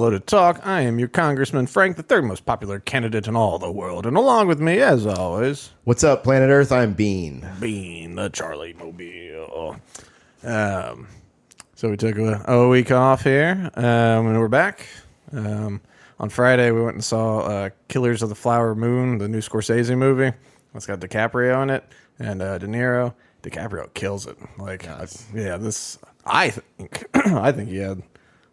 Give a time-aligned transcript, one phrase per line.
[0.00, 0.60] Loaded Talk.
[0.66, 4.06] I am your Congressman Frank, the third most popular candidate in all the world.
[4.06, 6.72] And along with me, as always, What's up, Planet Earth?
[6.72, 7.46] I'm Bean.
[7.60, 9.76] Bean, the Charlie Mobile.
[10.42, 11.06] Um,
[11.74, 14.86] so we took a, a week off here, um, and we're back.
[15.32, 15.80] Um,
[16.18, 19.96] on Friday, we went and saw uh, Killers of the Flower Moon, the new Scorsese
[19.96, 20.34] movie.
[20.74, 21.84] It's got DiCaprio in it
[22.18, 23.14] and uh, De Niro.
[23.42, 24.36] DiCaprio kills it.
[24.58, 28.02] Like, I- yeah, this I think I think he had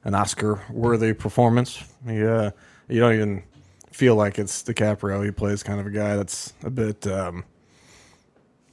[0.08, 1.84] an Oscar-worthy performance.
[2.08, 2.52] He, uh,
[2.88, 3.44] you don't even
[3.92, 5.24] feel like it's DiCaprio.
[5.24, 7.06] He plays kind of a guy that's a bit.
[7.06, 7.44] Um,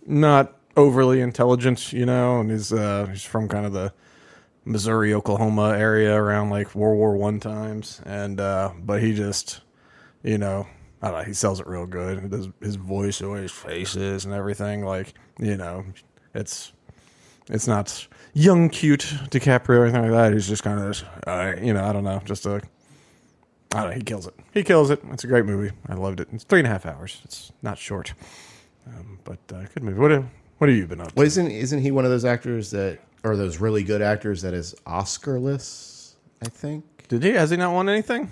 [0.06, 3.92] not overly intelligent, you know, and he's uh, he's from kind of the
[4.64, 9.62] Missouri, Oklahoma area around like World War One times, and uh, but he just,
[10.22, 10.68] you know,
[11.02, 12.32] I don't know, he sells it real good.
[12.60, 15.84] His voice, his faces and everything, like you know,
[16.32, 16.72] it's
[17.48, 20.32] it's not young, cute DiCaprio or anything like that.
[20.32, 22.60] He's just kind of, uh, you know, I don't know, just a.
[23.72, 23.96] I don't know.
[23.96, 24.34] He kills it.
[24.52, 25.00] He kills it.
[25.10, 25.74] It's a great movie.
[25.88, 26.28] I loved it.
[26.32, 27.20] It's three and a half hours.
[27.24, 28.14] It's not short.
[28.86, 29.98] Um, but uh, good movie.
[29.98, 30.26] What have,
[30.58, 31.14] what have you been up to?
[31.16, 34.54] Well, isn't isn't he one of those actors that, or those really good actors that
[34.54, 36.12] is Oscarless?
[36.42, 36.84] I think.
[37.08, 37.30] Did he?
[37.30, 38.30] Has he not won anything?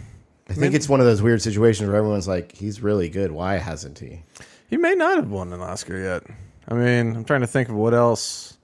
[0.49, 3.33] I think it's one of those weird situations where everyone's like, he's really good.
[3.33, 4.23] Why hasn't he?
[4.69, 6.25] He may not have won an Oscar yet.
[6.69, 8.59] I mean, I'm trying to think of what else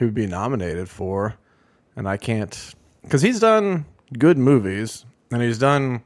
[0.00, 1.36] he would be nominated for,
[1.94, 3.84] and I can't because he's done
[4.18, 6.02] good movies and he's done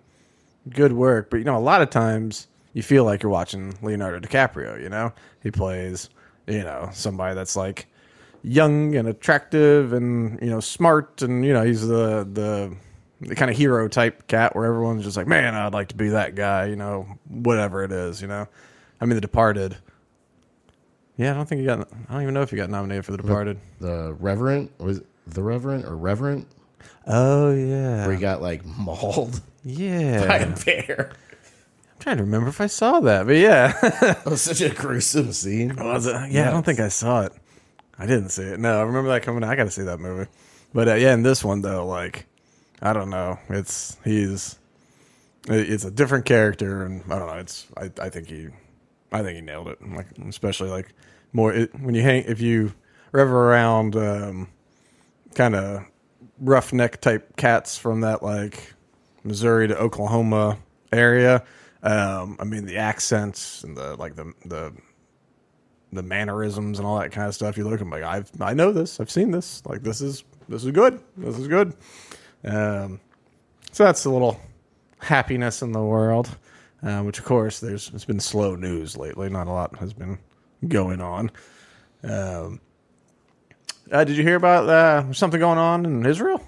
[0.68, 1.30] good work.
[1.30, 4.82] But you know, a lot of times you feel like you're watching Leonardo DiCaprio.
[4.82, 5.12] You know,
[5.44, 6.10] he plays
[6.48, 7.86] you know somebody that's like
[8.42, 12.74] young and attractive and you know smart and you know he's the the
[13.20, 16.08] the kind of hero type cat where everyone's just like, man, I'd like to be
[16.08, 18.48] that guy, you know, whatever it is, you know.
[19.00, 19.76] I mean, The Departed.
[21.16, 21.80] Yeah, I don't think he got.
[22.08, 23.58] I don't even know if he got nominated for The Departed.
[23.80, 26.46] The Reverend was it the Reverend or Reverend
[27.06, 30.26] Oh yeah, where he got like mauled yeah.
[30.28, 34.60] by a I'm trying to remember if I saw that, but yeah, That was such
[34.60, 35.74] a gruesome scene.
[35.78, 36.30] was it?
[36.30, 37.32] Yeah, I don't think I saw it.
[37.98, 38.60] I didn't see it.
[38.60, 39.44] No, I remember that coming.
[39.44, 39.50] out.
[39.50, 40.28] I got to see that movie.
[40.72, 42.26] But uh, yeah, in this one though, like
[42.82, 43.38] I don't know.
[43.48, 44.58] It's he's
[45.46, 47.34] it's a different character, and I don't know.
[47.34, 48.48] It's I, I think he
[49.14, 49.78] I think he nailed it.
[49.86, 50.92] Like especially like
[51.32, 52.72] more it, when you hang if you
[53.12, 54.48] are ever around um,
[55.34, 55.84] kind of
[56.40, 58.74] roughneck type cats from that like
[59.22, 60.58] Missouri to Oklahoma
[60.92, 61.44] area.
[61.82, 64.72] Um, I mean the accents and the like the the
[65.92, 67.56] the mannerisms and all that kind of stuff.
[67.56, 68.98] You look them like I've I know this.
[68.98, 69.62] I've seen this.
[69.64, 71.00] Like this is this is good.
[71.16, 71.74] This is good.
[72.44, 73.00] Um,
[73.70, 74.40] so that's a little
[74.98, 76.36] happiness in the world,
[76.84, 79.28] uh, which of course there's it's been slow news lately.
[79.28, 80.18] Not a lot has been
[80.68, 81.30] going on.
[82.02, 82.60] Um,
[83.90, 86.42] uh, did you hear about uh, something going on in Israel?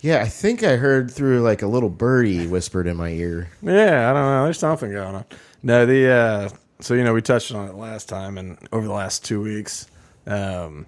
[0.00, 3.50] Yeah, I think I heard through like a little birdie whispered in my ear.
[3.62, 4.44] Yeah, I don't know.
[4.44, 5.24] There's something going on.
[5.62, 6.48] No, the uh,
[6.80, 9.86] so you know we touched on it last time, and over the last two weeks,
[10.26, 10.86] um,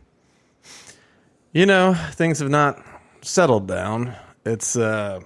[1.52, 2.84] you know things have not
[3.22, 4.14] settled down.
[4.44, 5.20] It's uh,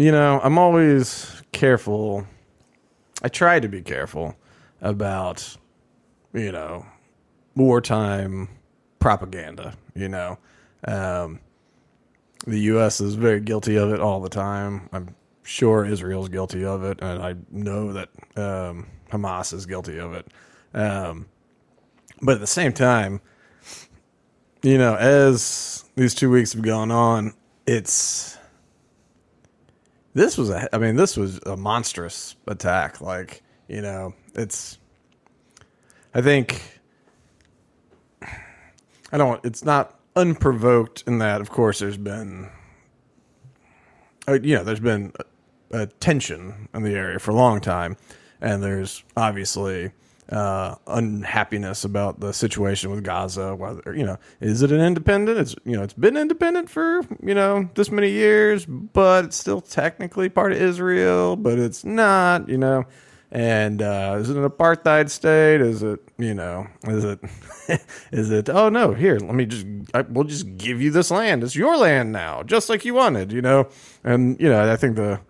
[0.00, 2.26] you know I'm always careful.
[3.22, 4.34] I try to be careful
[4.80, 5.56] about
[6.32, 6.86] you know
[7.54, 8.48] wartime
[8.98, 9.74] propaganda.
[9.94, 10.38] You know.
[10.88, 11.40] Um,
[12.46, 13.02] the U.S.
[13.02, 14.88] is very guilty of it all the time.
[14.94, 20.14] I'm sure Israel's guilty of it, and I know that um, Hamas is guilty of
[20.14, 20.26] it.
[20.72, 21.26] Um,
[22.22, 23.20] but at the same time,
[24.62, 27.34] you know, as these two weeks have gone on,
[27.66, 28.38] it's
[30.14, 30.74] this was a.
[30.74, 33.00] I mean, this was a monstrous attack.
[33.00, 34.78] Like, you know, it's.
[36.14, 36.62] I think.
[39.12, 39.44] I don't.
[39.44, 42.50] It's not unprovoked in that, of course, there's been,
[44.28, 45.12] uh, you know, there's been
[45.72, 47.96] a, a tension in the area for a long time,
[48.40, 49.92] and there's obviously
[50.30, 53.54] uh, unhappiness about the situation with Gaza.
[53.54, 55.38] Whether you know, is it an independent?
[55.38, 59.60] It's you know, it's been independent for you know this many years, but it's still
[59.60, 62.48] technically part of Israel, but it's not.
[62.48, 62.84] You know.
[63.32, 65.60] And uh, is it an apartheid state?
[65.60, 66.66] Is it you know?
[66.88, 67.20] Is it
[68.10, 68.48] is it?
[68.48, 68.92] Oh no!
[68.92, 69.66] Here, let me just.
[69.94, 71.44] I, we'll just give you this land.
[71.44, 73.30] It's your land now, just like you wanted.
[73.30, 73.68] You know,
[74.02, 74.72] and you know.
[74.72, 75.20] I think the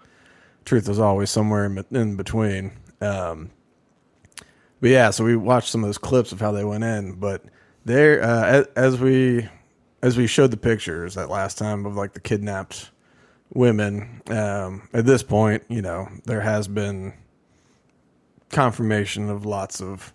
[0.64, 2.73] truth is always somewhere in, in between.
[3.02, 3.50] Um,
[4.80, 7.14] but yeah, so we watched some of those clips of how they went in.
[7.14, 7.44] But
[7.84, 9.48] there, uh, as, we
[10.02, 12.90] as we showed the pictures that last time of like the kidnapped
[13.52, 14.22] women.
[14.28, 17.14] Um, at this point, you know, there has been
[18.50, 20.12] confirmation of lots of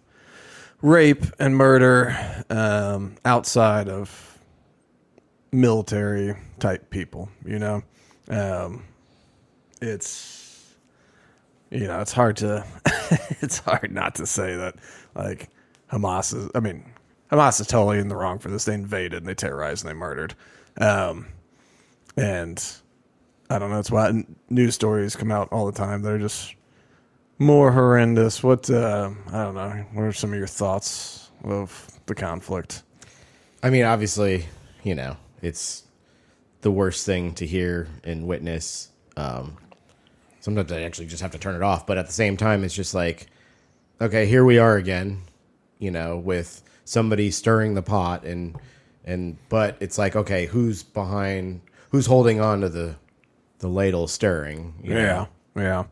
[0.82, 2.16] rape and murder
[2.50, 4.40] um, outside of
[5.52, 7.30] military type people.
[7.46, 7.84] You know,
[8.30, 8.84] um,
[9.82, 10.35] it's
[11.70, 12.66] you know it's hard to
[13.42, 14.76] it's hard not to say that
[15.16, 15.50] like
[15.92, 16.50] Hamas is.
[16.56, 16.84] I mean,
[17.32, 18.66] Hamas is totally in the wrong for this.
[18.66, 20.36] They invaded and they terrorized and they murdered.
[20.78, 21.28] Um,
[22.18, 22.64] and
[23.50, 23.80] I don't know.
[23.80, 26.02] It's why news stories come out all the time.
[26.02, 26.56] They're just
[27.38, 28.44] more horrendous.
[28.44, 29.86] What uh, I don't know.
[29.94, 32.84] What are some of your thoughts of the conflict?
[33.64, 34.46] I mean, obviously,
[34.84, 35.84] you know, it's
[36.62, 38.90] the worst thing to hear and witness.
[39.18, 39.58] Um,
[40.46, 41.88] sometimes I actually just have to turn it off.
[41.88, 43.26] But at the same time, it's just like,
[44.00, 45.24] okay, here we are again,
[45.80, 48.56] you know, with somebody stirring the pot and
[49.04, 51.62] and but it's like, okay, who's behind?
[51.90, 52.96] Who's holding on to the
[53.58, 54.76] the ladle stirring?
[54.84, 55.28] you know?
[55.56, 55.84] Yeah, yeah.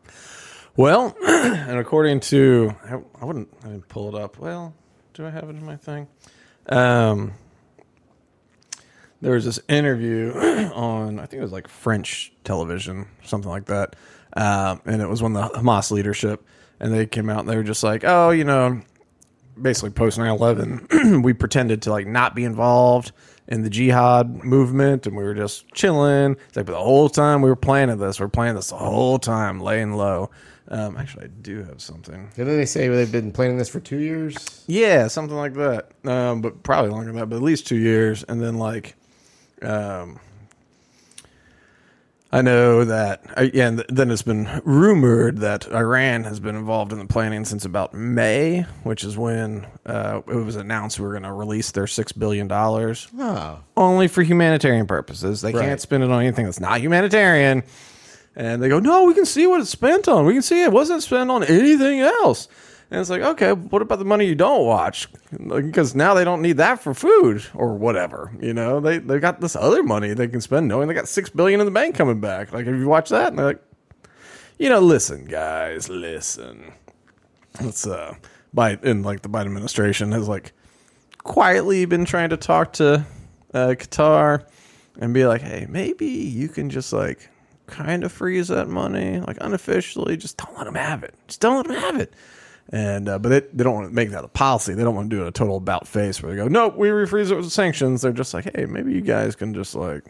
[0.76, 4.38] Well, and according to I, I wouldn't I didn't pull it up.
[4.38, 4.72] Well,
[5.14, 6.06] do I have it in my thing?
[6.68, 7.32] Um,
[9.20, 10.32] there was this interview
[10.74, 13.96] on I think it was like French television, something like that,
[14.34, 16.44] um, and it was when the Hamas leadership,
[16.80, 18.80] and they came out and they were just like, oh, you know,
[19.60, 23.12] basically post 9-11 we pretended to like not be involved
[23.46, 26.32] in the jihad movement and we were just chilling.
[26.48, 28.76] It's like but the whole time we were planning this we are planning this the
[28.76, 30.30] whole time laying low.
[30.68, 32.30] Um, actually i do have something.
[32.34, 34.64] Didn't they say they've been planning this for two years?
[34.66, 35.92] yeah something like that.
[36.04, 38.24] Um, but probably longer than that but at least two years.
[38.24, 38.96] And then like
[39.62, 40.18] um,
[42.34, 46.92] I know that, uh, yeah, and then it's been rumored that Iran has been involved
[46.92, 51.12] in the planning since about May, which is when uh, it was announced we were
[51.12, 52.50] going to release their $6 billion.
[53.76, 55.42] only for humanitarian purposes.
[55.42, 55.62] They Right.
[55.64, 57.62] can't spend it on anything that's not humanitarian.
[58.36, 60.26] And they go, no, we can see what it's spent on.
[60.26, 62.48] We can see it wasn't spent on anything else.
[62.94, 65.08] And it's like, okay, what about the money you don't watch?
[65.48, 68.32] Because now they don't need that for food or whatever.
[68.40, 71.28] You know, they they got this other money they can spend, knowing they got six
[71.28, 72.52] billion in the bank coming back.
[72.52, 73.30] Like, have you watched that?
[73.30, 73.62] And they're like,
[74.60, 76.72] you know, listen, guys, listen.
[77.60, 78.14] Let's uh,
[78.56, 80.52] Biden, and like the Biden administration has like
[81.24, 83.04] quietly been trying to talk to
[83.52, 84.46] uh, Qatar
[85.00, 87.28] and be like, hey, maybe you can just like
[87.66, 90.16] kind of freeze that money, like unofficially.
[90.16, 91.16] Just don't let them have it.
[91.26, 92.12] Just don't let them have it.
[92.70, 94.74] And uh, but they, they don't want to make that a policy.
[94.74, 97.30] They don't want to do a total about face where they go, nope, we refreeze
[97.30, 98.02] it with sanctions.
[98.02, 100.04] They're just like, hey, maybe you guys can just like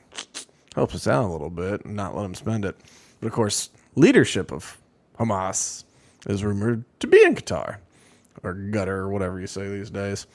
[0.74, 2.76] help us out a little bit and not let them spend it.
[3.20, 4.78] But of course, leadership of
[5.18, 5.84] Hamas
[6.26, 7.78] is rumored to be in Qatar
[8.42, 10.26] or gutter or whatever you say these days.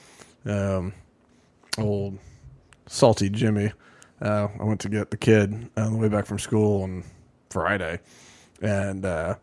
[0.46, 0.94] Um,
[1.78, 2.18] old
[2.88, 3.72] salty Jimmy.
[4.22, 7.04] Uh, I went to get the kid on the way back from school on
[7.50, 8.00] Friday,
[8.62, 9.36] and uh,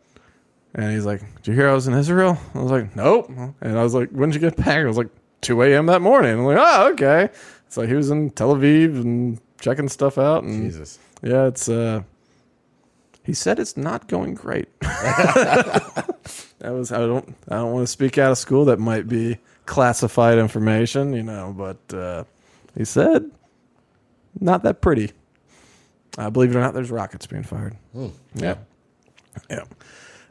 [0.76, 3.78] and he's like, "Did you hear I was in Israel?" I was like, "Nope." And
[3.78, 5.08] I was like, "When did you get back?" I was like,
[5.40, 5.86] "2 a.m.
[5.86, 7.30] that morning." I'm like, "Oh, okay."
[7.66, 10.98] It's like he was in Tel Aviv and checking stuff out, and Jesus.
[11.22, 12.02] yeah, it's uh
[13.24, 14.68] he said it's not going great.
[14.80, 16.14] that
[16.60, 18.66] was I don't I don't want to speak out of school.
[18.66, 22.22] That might be classified information, you know, but uh
[22.76, 23.30] he said
[24.38, 25.12] not that pretty.
[26.18, 27.76] Uh, believe it or not, there's rockets being fired.
[28.34, 28.56] Yeah.
[29.50, 29.64] Yeah.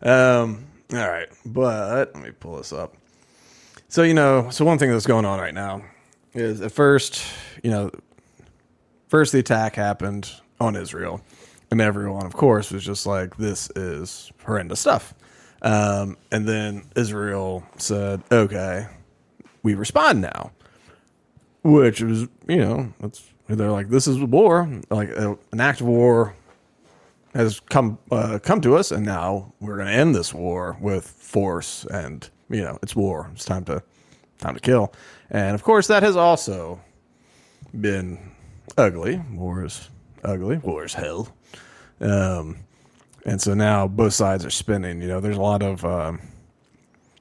[0.05, 1.27] Um, all right.
[1.45, 2.95] But let me pull this up.
[3.89, 5.83] So, you know, so one thing that's going on right now
[6.33, 7.23] is at first,
[7.63, 7.91] you know,
[9.07, 11.21] first the attack happened on Israel,
[11.71, 15.13] and everyone, of course, was just like, "This is horrendous stuff."
[15.61, 18.87] Um, and then Israel said, "Okay,
[19.63, 20.51] we respond now,"
[21.63, 26.35] which was, you know, that's they're like, "This is war, like an act of war."
[27.35, 31.05] Has come uh, come to us, and now we're going to end this war with
[31.05, 33.29] force, and you know it's war.
[33.33, 33.83] It's time to
[34.39, 34.93] time to kill,
[35.29, 36.79] and of course that has also
[37.79, 38.31] been
[38.77, 39.21] ugly.
[39.33, 39.89] War is
[40.23, 40.57] ugly.
[40.59, 41.27] War is hell.
[41.99, 42.57] Um,
[43.25, 45.01] and so now both sides are spinning.
[45.01, 46.21] You know, there's a lot of um,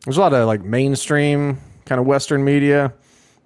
[0.04, 2.92] there's a lot of like mainstream kind of Western media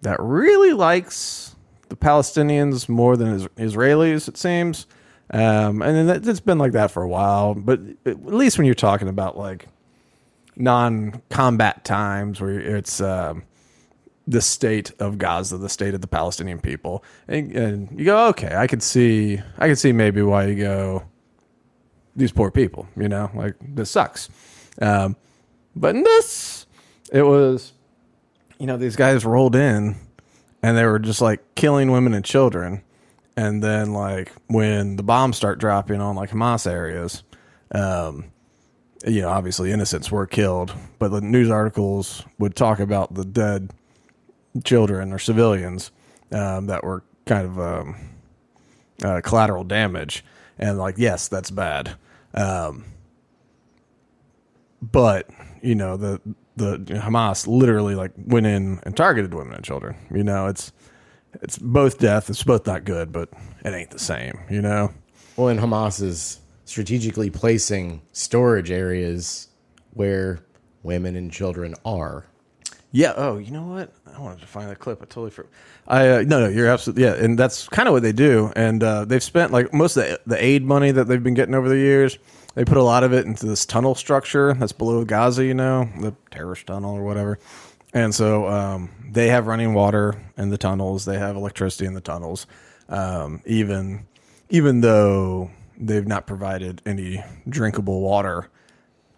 [0.03, 1.57] that really likes
[1.89, 4.29] the Palestinians more than is- Israelis.
[4.29, 4.87] It seems,
[5.31, 7.55] um, and then that- it's been like that for a while.
[7.55, 9.67] But at least when you're talking about like
[10.57, 13.45] non-combat times, where it's um,
[14.27, 18.55] the state of Gaza, the state of the Palestinian people, and, and you go, okay,
[18.55, 21.05] I could see, I could see maybe why you go,
[22.17, 24.29] these poor people, you know, like this sucks.
[24.83, 25.17] Um,
[25.77, 26.67] but in this,
[27.13, 27.73] it was,
[28.59, 29.95] you know, these guys rolled in,
[30.63, 32.83] and they were just like killing women and children,
[33.39, 37.23] and then like when the bombs start dropping on like Hamas areas,
[37.71, 38.25] um,
[39.07, 43.71] you know, obviously innocents were killed, but the news articles would talk about the dead
[44.65, 45.93] children or civilians
[46.33, 47.97] um, that were kind of um,
[49.05, 50.25] uh, collateral damage,
[50.59, 51.95] and like yes, that's bad.
[52.35, 52.87] Um,
[54.83, 55.31] but
[55.63, 56.21] you know the
[56.57, 59.95] the Hamas literally like went in and targeted women and children.
[60.13, 60.73] You know, it's
[61.35, 62.31] it's both death.
[62.31, 63.29] It's both not good, but
[63.65, 64.39] it ain't the same.
[64.51, 64.93] You know.
[65.37, 69.49] Well, and Hamas is strategically placing storage areas
[69.95, 70.41] where
[70.83, 72.27] women and children are.
[72.91, 73.13] Yeah.
[73.17, 73.93] Oh, you know what?
[74.07, 75.03] I wanted to find that clip.
[75.03, 75.51] I totally forgot.
[75.87, 78.53] I uh, no, no, you're absolutely yeah, and that's kind of what they do.
[78.57, 81.55] And uh, they've spent like most of the, the aid money that they've been getting
[81.55, 82.19] over the years.
[82.55, 85.89] They put a lot of it into this tunnel structure that's below Gaza, you know,
[86.01, 87.39] the terrorist tunnel or whatever.
[87.95, 91.05] And so um, they have running water in the tunnels.
[91.05, 92.47] They have electricity in the tunnels.
[92.89, 94.07] Um, even
[94.51, 98.49] even though they've not provided any drinkable water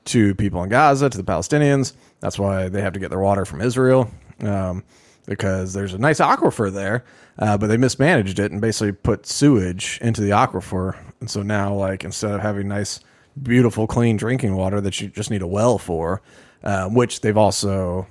[0.06, 1.94] to people in Gaza, to the Palestinians.
[2.20, 4.10] That's why they have to get their water from Israel
[4.40, 4.84] um,
[5.26, 7.04] because there's a nice aquifer there,
[7.38, 10.98] uh, but they mismanaged it and basically put sewage into the aquifer.
[11.20, 13.00] And so now, like, instead of having nice,
[13.42, 16.22] beautiful, clean drinking water that you just need a well for,
[16.64, 18.06] uh, which they've also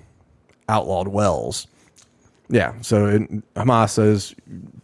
[0.69, 1.67] outlawed wells.
[2.49, 3.19] Yeah, so
[3.55, 4.33] Hamas says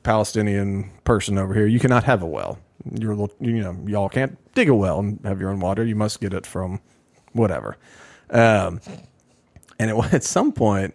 [0.04, 2.60] Palestinian person over here, you cannot have a well.
[2.92, 5.84] You're, you know, y'all can't dig a well and have your own water.
[5.84, 6.80] You must get it from
[7.34, 7.78] whatever.
[8.30, 8.82] Um,
[9.80, 10.94] and it, at some point,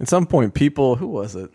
[0.00, 1.50] at some point, people who was it?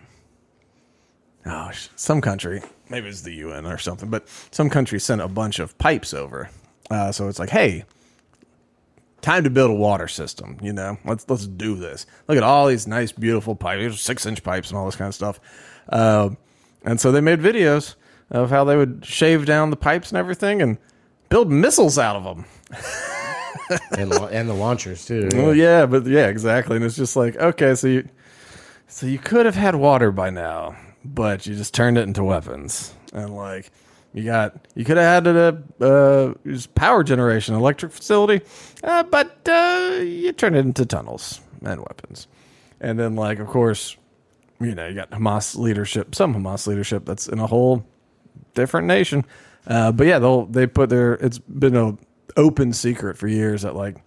[1.45, 5.59] Oh, some country, maybe it's the UN or something, but some country sent a bunch
[5.59, 6.49] of pipes over.
[6.89, 7.83] Uh, so it's like, hey,
[9.21, 10.57] time to build a water system.
[10.61, 12.05] You know, let's let's do this.
[12.27, 15.15] Look at all these nice, beautiful pipes, six inch pipes, and all this kind of
[15.15, 15.39] stuff.
[15.89, 16.31] Uh,
[16.83, 17.95] and so they made videos
[18.29, 20.77] of how they would shave down the pipes and everything and
[21.29, 22.45] build missiles out of them.
[23.97, 25.29] and and the launchers too.
[25.33, 26.75] Well, yeah, but yeah, exactly.
[26.77, 28.09] And it's just like, okay, so you
[28.87, 32.93] so you could have had water by now, but you just turned it into weapons.
[33.13, 33.71] And like
[34.13, 36.33] you got you could have had a uh,
[36.75, 38.45] power generation electric facility,
[38.83, 42.27] uh, but uh, you turned it into tunnels and weapons.
[42.79, 43.95] And then like of course,
[44.59, 47.85] you know, you got Hamas leadership, some Hamas leadership that's in a whole
[48.53, 49.25] different nation.
[49.65, 51.97] Uh, but yeah, they'll they put their it's been a
[52.35, 53.97] open secret for years that like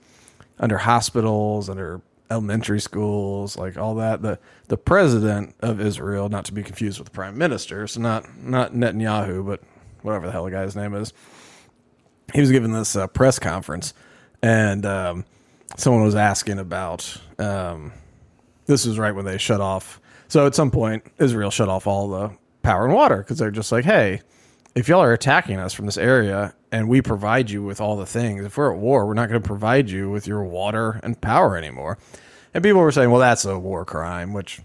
[0.59, 4.23] under hospitals, under elementary schools, like all that.
[4.23, 8.37] The the president of Israel, not to be confused with the prime minister, so not
[8.39, 9.63] not Netanyahu, but
[10.05, 11.13] whatever the hell the guy's name is.
[12.33, 13.95] He was giving this uh, press conference,
[14.43, 15.25] and um,
[15.77, 17.21] someone was asking about.
[17.39, 17.93] Um,
[18.67, 20.01] this was right when they shut off.
[20.29, 22.31] So at some point, Israel shut off all the
[22.63, 24.23] power and water because they're just like, hey,
[24.75, 28.07] if y'all are attacking us from this area and we provide you with all the
[28.07, 31.21] things, if we're at war, we're not going to provide you with your water and
[31.21, 31.99] power anymore.
[32.53, 34.61] And people were saying, well, that's a war crime, which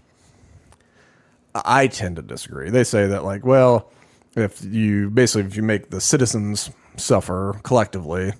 [1.54, 2.70] I tend to disagree.
[2.70, 3.90] They say that, like, well,
[4.36, 8.32] if you basically, if you make the citizens suffer collectively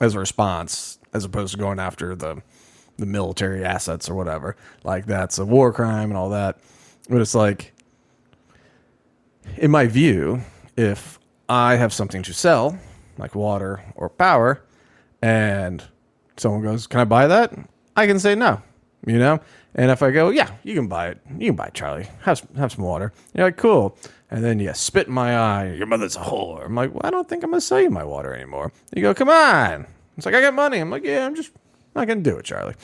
[0.00, 2.42] as a response, as opposed to going after the,
[2.98, 6.58] the military assets or whatever, like that's a war crime and all that.
[7.08, 7.72] But it's like,
[9.56, 10.42] in my view,
[10.76, 12.78] if I have something to sell,
[13.18, 14.62] like water or power,
[15.22, 15.82] and
[16.36, 17.54] someone goes, "Can I buy that?"
[17.96, 18.60] I can say no,
[19.06, 19.40] you know.
[19.74, 21.18] And if I go, "Yeah, you can buy it.
[21.38, 22.08] You can buy it, Charlie.
[22.22, 23.96] Have some, have some water." You're like, "Cool."
[24.30, 25.72] And then you spit in my eye.
[25.72, 26.64] Your mother's a whore.
[26.64, 28.72] I'm like, well, I don't think I'm gonna sell you my water anymore.
[28.94, 30.78] You go, "Come on." It's like I got money.
[30.78, 31.52] I'm like, "Yeah, I'm just
[31.94, 32.74] not gonna do it, Charlie."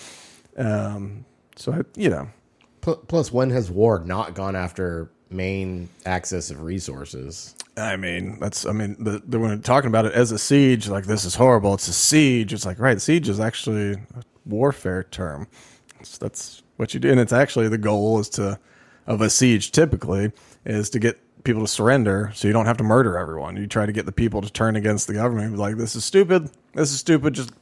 [0.57, 1.25] Um,
[1.57, 2.29] so I, you know.
[2.81, 7.55] Plus, when has war not gone after main access of resources?
[7.77, 11.07] I mean, that's I mean, the, the, when talking about it as a siege, like
[11.07, 11.75] this is horrible.
[11.75, 12.53] It's a siege.
[12.53, 15.47] It's like right, siege is actually a warfare term.
[16.01, 18.59] It's, that's what you do, and it's actually the goal is to
[19.07, 20.33] of a siege typically
[20.65, 23.57] is to get people to surrender, so you don't have to murder everyone.
[23.57, 25.57] You try to get the people to turn against the government.
[25.57, 26.51] Like this is stupid.
[26.75, 27.35] This is stupid.
[27.35, 27.53] Just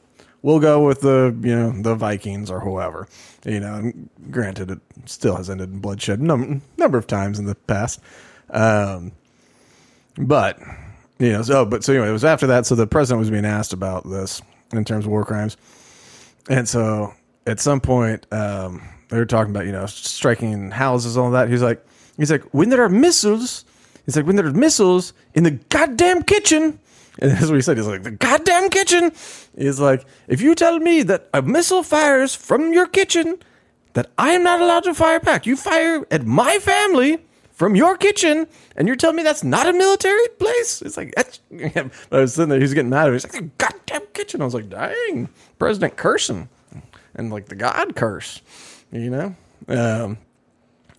[0.41, 3.07] we'll go with the you know the Vikings or whoever.
[3.45, 7.45] You know, and granted, it still has ended in bloodshed num- number of times in
[7.45, 7.99] the past.
[8.49, 9.11] Um,
[10.17, 10.59] but
[11.19, 12.65] you know, so but so anyway, it was after that.
[12.65, 14.41] So the president was being asked about this
[14.73, 15.57] in terms of war crimes,
[16.49, 17.13] and so
[17.47, 21.49] at some point um, they were talking about you know striking houses all that.
[21.49, 21.85] He's like,
[22.17, 23.65] he's like, when there are missiles,
[24.05, 26.79] he's like, when there are missiles in the goddamn kitchen.
[27.19, 27.77] And that's what he said.
[27.77, 29.11] He's like, the goddamn kitchen.
[29.57, 33.37] He's like, if you tell me that a missile fires from your kitchen,
[33.93, 35.45] that I am not allowed to fire back.
[35.45, 37.19] You fire at my family
[37.51, 40.81] from your kitchen, and you're telling me that's not a military place?
[40.81, 41.39] It's like, that's,
[42.11, 43.15] I was sitting there, he's getting mad at me.
[43.15, 44.41] He's like, the goddamn kitchen.
[44.41, 45.29] I was like, dang,
[45.59, 46.49] President cursing.
[47.13, 48.41] And like the God curse,
[48.91, 49.35] you know?
[49.67, 50.17] Um,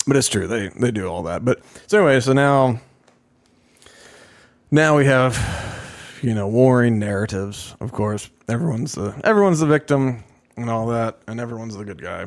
[0.06, 0.46] but it's true.
[0.46, 1.44] They, they do all that.
[1.44, 2.80] But so anyway, so now
[4.72, 5.38] now we have,
[6.22, 7.76] you know, warring narratives.
[7.78, 10.24] Of course, everyone's the everyone's the victim
[10.56, 12.26] and all that, and everyone's the good guy.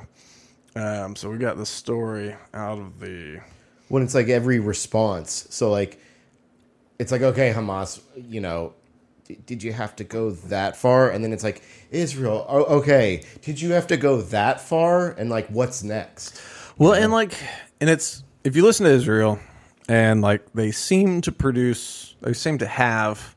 [0.76, 3.42] Um, so we got this story out of the
[3.90, 5.48] when it's like every response.
[5.50, 6.00] So like,
[7.00, 8.74] it's like okay, Hamas, you know,
[9.48, 11.10] did you have to go that far?
[11.10, 15.10] And then it's like Israel, oh, okay, did you have to go that far?
[15.10, 16.40] And like, what's next?
[16.78, 17.34] Well, and like,
[17.82, 19.40] and it's if you listen to Israel,
[19.88, 23.36] and like they seem to produce, they seem to have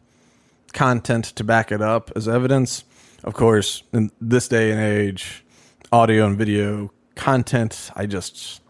[0.72, 2.84] content to back it up as evidence.
[3.22, 5.44] Of course, in this day and age,
[5.92, 8.62] audio and video content, I just,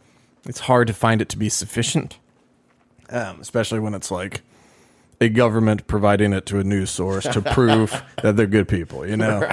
[0.44, 2.18] it's hard to find it to be sufficient,
[3.10, 4.42] um, especially when it's like
[5.20, 9.16] a government providing it to a news source to prove that they're good people, you
[9.16, 9.48] know.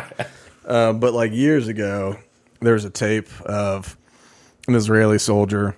[0.65, 2.17] Uh, but like years ago,
[2.59, 3.95] there was a tape of
[4.67, 5.75] an Israeli soldier.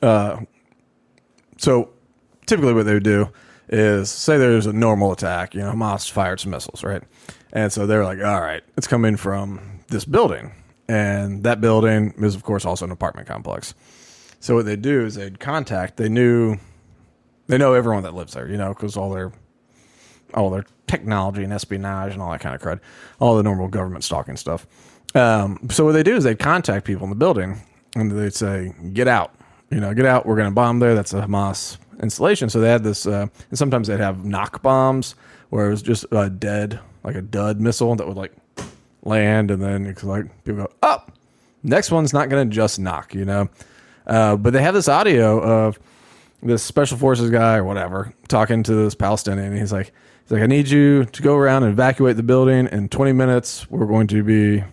[0.00, 0.38] Uh,
[1.58, 1.90] so
[2.46, 3.30] typically, what they would do
[3.70, 5.54] is say there's a normal attack.
[5.54, 7.02] You know, Hamas fired some missiles, right?
[7.52, 10.52] And so they're like, all right, it's coming from this building.
[10.88, 13.74] And that building is, of course, also an apartment complex.
[14.40, 16.56] So what they do is they'd contact, they knew,
[17.46, 19.32] they know everyone that lives there, you know, because all their,
[20.34, 22.80] all their technology and espionage and all that kind of crud,
[23.20, 24.66] all the normal government stalking stuff.
[25.14, 27.60] Um, so what they do is they'd contact people in the building
[27.94, 29.34] and they'd say, get out,
[29.70, 30.26] you know, get out.
[30.26, 30.94] We're going to bomb there.
[30.94, 32.48] That's a Hamas installation.
[32.48, 35.14] So they had this, uh, and sometimes they'd have knock bombs
[35.50, 38.32] where it was just a dead, like a dud missile that would like
[39.02, 41.10] land, and then it's like people go up.
[41.10, 41.14] Oh,
[41.62, 43.48] next one's not going to just knock, you know.
[44.06, 45.78] Uh, but they have this audio of
[46.42, 49.56] this special forces guy or whatever talking to this Palestinian.
[49.56, 49.92] He's like,
[50.24, 53.70] he's like, I need you to go around and evacuate the building in 20 minutes.
[53.70, 54.64] We're going to be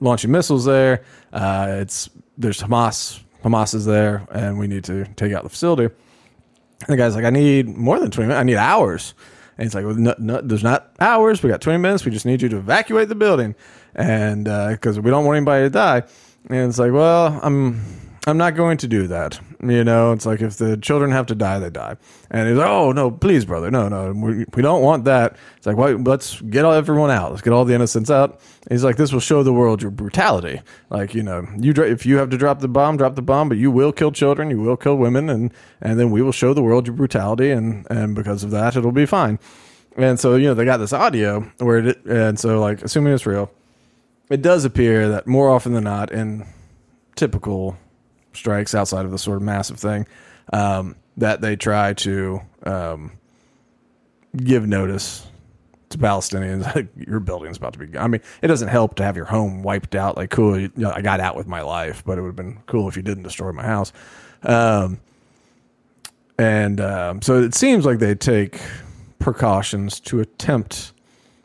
[0.00, 1.02] launching missiles there.
[1.32, 3.20] Uh, it's there's Hamas.
[3.44, 5.84] Hamas is there, and we need to take out the facility.
[5.84, 8.40] And the guy's like, I need more than 20 minutes.
[8.40, 9.14] I need hours.
[9.56, 11.42] And he's like, well, no, no, there's not hours.
[11.42, 12.04] We got 20 minutes.
[12.04, 13.54] We just need you to evacuate the building.
[13.94, 16.02] And because uh, we don't want anybody to die.
[16.50, 17.80] And it's like, well, I'm
[18.26, 19.40] I'm not going to do that.
[19.62, 21.96] You know, it's like if the children have to die, they die.
[22.30, 23.70] And he's like, oh, no, please, brother.
[23.70, 25.36] No, no, we, we don't want that.
[25.56, 27.30] It's like, well, let's get all, everyone out.
[27.30, 28.32] Let's get all the innocents out.
[28.32, 30.60] And he's like, this will show the world your brutality.
[30.90, 33.56] Like, you know, you if you have to drop the bomb, drop the bomb, but
[33.56, 36.62] you will kill children, you will kill women, and, and then we will show the
[36.62, 37.50] world your brutality.
[37.50, 39.38] And, and because of that, it'll be fine.
[39.96, 43.24] And so, you know, they got this audio where it, and so, like, assuming it's
[43.24, 43.50] real,
[44.28, 46.46] it does appear that more often than not, in
[47.14, 47.78] typical
[48.36, 50.06] strikes outside of the sort of massive thing
[50.52, 53.12] um, that they try to um,
[54.36, 55.26] give notice
[55.90, 57.98] to Palestinians like your building's about to be.
[57.98, 60.16] I mean, it doesn't help to have your home wiped out.
[60.16, 62.58] Like, cool, you know, I got out with my life, but it would have been
[62.66, 63.92] cool if you didn't destroy my house.
[64.42, 65.00] Um,
[66.38, 68.60] and um, so it seems like they take
[69.18, 70.92] precautions to attempt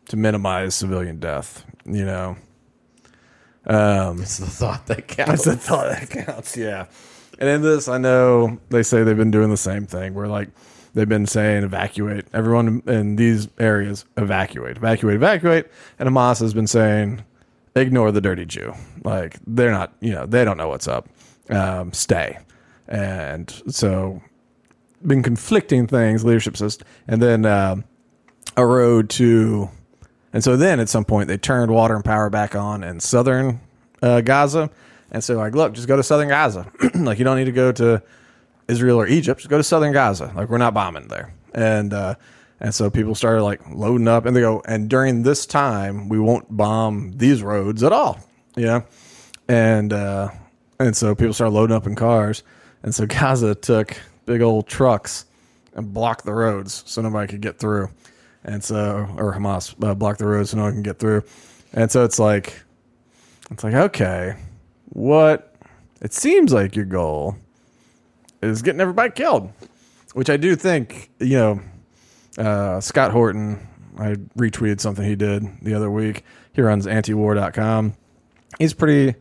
[0.09, 1.65] to minimize civilian death.
[1.85, 2.37] You know,
[3.65, 5.33] um, it's the thought that counts.
[5.33, 6.57] It's the thought that counts.
[6.57, 6.87] Yeah.
[7.39, 10.13] And in this, I know they say they've been doing the same thing.
[10.13, 10.49] Where like
[10.93, 15.67] they've been saying evacuate everyone in these areas, evacuate, evacuate, evacuate,
[15.99, 17.23] and Hamas has been saying
[17.75, 18.73] ignore the dirty Jew.
[19.03, 21.07] Like they're not, you know, they don't know what's up.
[21.49, 22.37] Um, stay.
[22.87, 24.21] And so,
[25.05, 26.23] been conflicting things.
[26.23, 27.85] Leadership says, and then um,
[28.57, 29.69] a road to
[30.33, 33.59] and so then at some point they turned water and power back on in southern
[34.01, 34.69] uh, Gaza.
[35.11, 36.71] And so like, look, just go to southern Gaza.
[36.95, 38.01] like you don't need to go to
[38.67, 39.41] Israel or Egypt.
[39.41, 40.31] Just go to southern Gaza.
[40.35, 41.33] Like we're not bombing there.
[41.53, 42.15] And uh,
[42.61, 44.61] and so people started like loading up, and they go.
[44.65, 48.19] And during this time, we won't bomb these roads at all.
[48.55, 48.85] Know,
[49.47, 50.29] and uh,
[50.79, 52.43] and so people started loading up in cars.
[52.83, 55.25] And so Gaza took big old trucks
[55.73, 57.89] and blocked the roads so nobody could get through
[58.43, 61.23] and so or Hamas uh, the road so no one can get through,
[61.73, 62.61] and so it's like,
[63.49, 64.35] it's like okay,
[64.89, 65.55] what?
[66.01, 67.35] It seems like your goal
[68.41, 69.51] is getting everybody killed,
[70.13, 71.61] which I do think you know.
[72.37, 73.59] Uh, Scott Horton,
[73.97, 76.23] I retweeted something he did the other week.
[76.53, 77.93] He runs antiwar.com.
[78.57, 79.15] He's pretty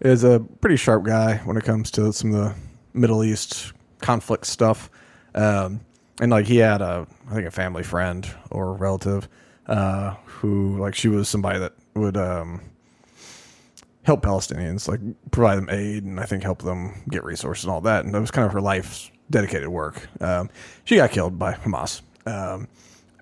[0.00, 2.54] is a pretty sharp guy when it comes to some of the
[2.92, 4.90] Middle East conflict stuff.
[5.34, 5.80] Um,
[6.20, 9.28] and like he had a I think a family friend or relative
[9.66, 12.60] uh, who like she was somebody that would um,
[14.02, 15.00] help Palestinians, like
[15.30, 18.04] provide them aid and I think help them get resources and all that.
[18.04, 20.06] And that was kind of her life's dedicated work.
[20.20, 20.50] Um,
[20.84, 22.68] she got killed by Hamas, um,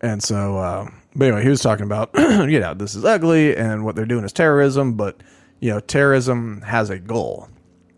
[0.00, 3.84] and so uh, but anyway, he was talking about you know this is ugly and
[3.84, 5.22] what they're doing is terrorism, but
[5.60, 7.48] you know terrorism has a goal.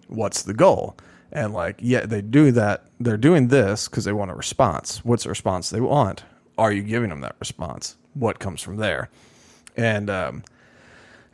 [0.08, 0.96] What's the goal?
[1.34, 5.24] And like yeah they do that they're doing this because they want a response what's
[5.24, 6.24] the response they want
[6.56, 7.96] are you giving them that response?
[8.14, 9.10] What comes from there?
[9.76, 10.44] And um,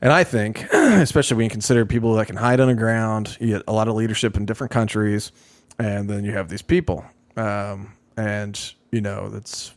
[0.00, 3.72] and I think, especially when you consider people that can hide underground, you get a
[3.72, 5.30] lot of leadership in different countries,
[5.78, 7.04] and then you have these people,
[7.36, 9.74] um, and you know that's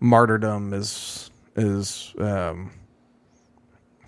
[0.00, 2.70] martyrdom is is um,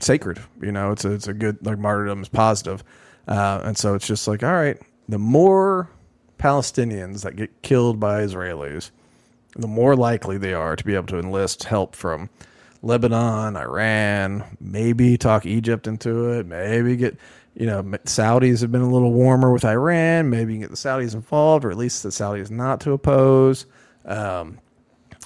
[0.00, 0.38] sacred.
[0.60, 2.84] You know, it's a, it's a good like martyrdom is positive,
[3.26, 4.78] uh, and so it's just like all right,
[5.08, 5.90] the more
[6.38, 8.90] Palestinians that get killed by Israelis,
[9.56, 12.30] the more likely they are to be able to enlist help from
[12.82, 17.16] Lebanon, Iran, maybe talk Egypt into it, maybe get,
[17.54, 20.88] you know, Saudis have been a little warmer with Iran, maybe you can get the
[20.88, 23.66] Saudis involved, or at least the Saudis not to oppose.
[24.04, 24.58] Um,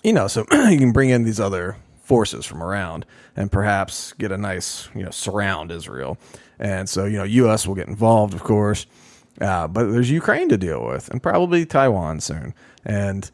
[0.03, 3.05] you know, so you can bring in these other forces from around
[3.37, 6.17] and perhaps get a nice, you know, surround Israel.
[6.59, 7.67] And so, you know, U.S.
[7.67, 8.87] will get involved, of course,
[9.41, 12.55] uh, but there's Ukraine to deal with and probably Taiwan soon.
[12.85, 13.31] And,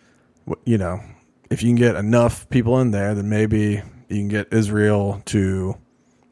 [0.64, 1.00] you know,
[1.50, 5.76] if you can get enough people in there, then maybe you can get Israel to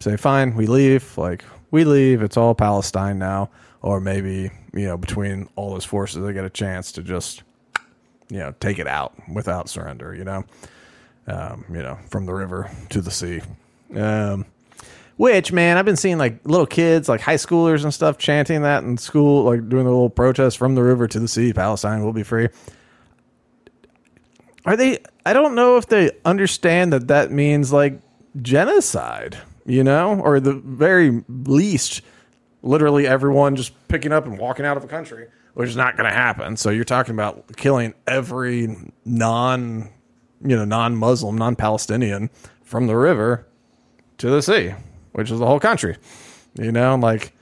[0.00, 1.16] say, fine, we leave.
[1.18, 2.22] Like, we leave.
[2.22, 3.50] It's all Palestine now.
[3.82, 7.42] Or maybe, you know, between all those forces, they get a chance to just,
[8.28, 10.44] you know, take it out without surrender, you know,
[11.28, 13.42] um, you know, from the river to the sea.
[13.94, 14.44] Um,
[15.16, 18.84] which, man, I've been seeing like little kids, like high schoolers and stuff, chanting that
[18.84, 21.52] in school, like doing the little protest from the river to the sea.
[21.52, 22.48] Palestine will be free.
[24.64, 24.98] Are they?
[25.24, 28.00] I don't know if they understand that that means like
[28.42, 32.02] genocide, you know, or the very least,
[32.62, 36.08] literally everyone just picking up and walking out of a country, which is not going
[36.08, 36.56] to happen.
[36.56, 39.88] So you're talking about killing every non,
[40.44, 42.28] you know, non-Muslim, non-Palestinian
[42.62, 43.46] from the river
[44.18, 44.74] to the sea,
[45.16, 45.96] which is the whole country.
[46.54, 47.32] You know, like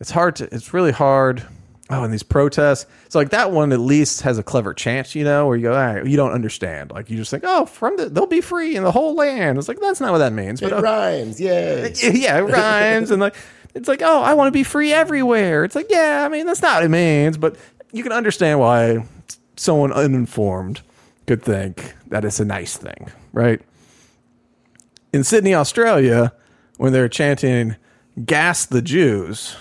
[0.00, 0.52] it's hard to.
[0.54, 1.44] It's really hard
[1.90, 2.86] oh, and these protests.
[3.06, 5.72] It's like that one at least has a clever chance, you know, where you go,
[5.72, 6.90] all right, you don't understand.
[6.90, 9.58] Like you just think, oh, from the, they'll be free in the whole land.
[9.58, 10.60] It's like that's not what that means.
[10.60, 13.36] But it uh, rhymes, yeah, yeah, it rhymes, and like
[13.74, 15.64] it's like, oh, I want to be free everywhere.
[15.64, 17.56] It's like, yeah, I mean that's not what it means, but
[17.92, 19.04] you can understand why
[19.56, 20.82] someone uninformed
[21.26, 23.60] could think that it's a nice thing, right?
[25.12, 26.32] In Sydney, Australia,
[26.78, 27.76] when they're chanting
[28.24, 29.54] "Gas the Jews,"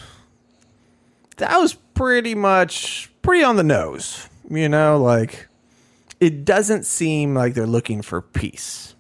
[1.36, 4.30] that was pretty much pretty on the nose.
[4.50, 5.50] You know, like
[6.20, 8.96] it doesn't seem like they're looking for peace.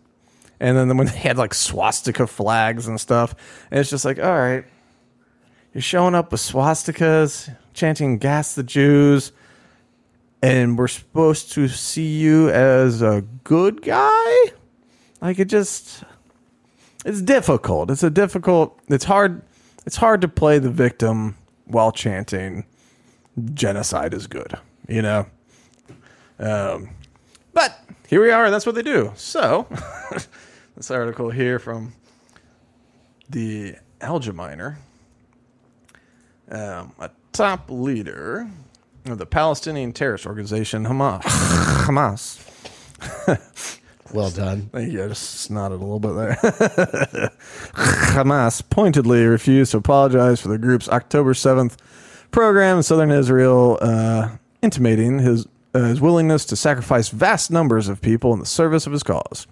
[0.59, 3.35] And then when they had like swastika flags and stuff,
[3.71, 4.65] and it's just like, all right,
[5.73, 9.31] you're showing up with swastikas, chanting "Gas the Jews,"
[10.41, 14.35] and we're supposed to see you as a good guy.
[15.21, 16.03] Like it just,
[17.05, 17.91] it's difficult.
[17.91, 18.79] It's a difficult.
[18.87, 19.41] It's hard.
[19.85, 22.65] It's hard to play the victim while chanting
[23.53, 24.57] genocide is good,
[24.87, 25.25] you know?
[26.39, 26.89] Um,
[27.53, 29.11] but here we are, and that's what they do.
[29.15, 29.67] So,
[30.75, 31.93] this article here from
[33.29, 34.77] the Algemeiner,
[36.49, 38.49] um, a top leader
[39.05, 41.21] of the Palestinian terrorist organization Hamas.
[41.85, 42.43] Hamas.
[44.13, 44.69] well done.
[44.71, 45.03] Thank you.
[45.03, 46.35] I just snotted a little bit there.
[47.73, 51.75] Hamas pointedly refused to apologize for the group's October 7th
[52.31, 54.29] pogrom in southern Israel, uh,
[54.61, 58.93] intimating his, uh, his willingness to sacrifice vast numbers of people in the service of
[58.93, 59.47] his cause.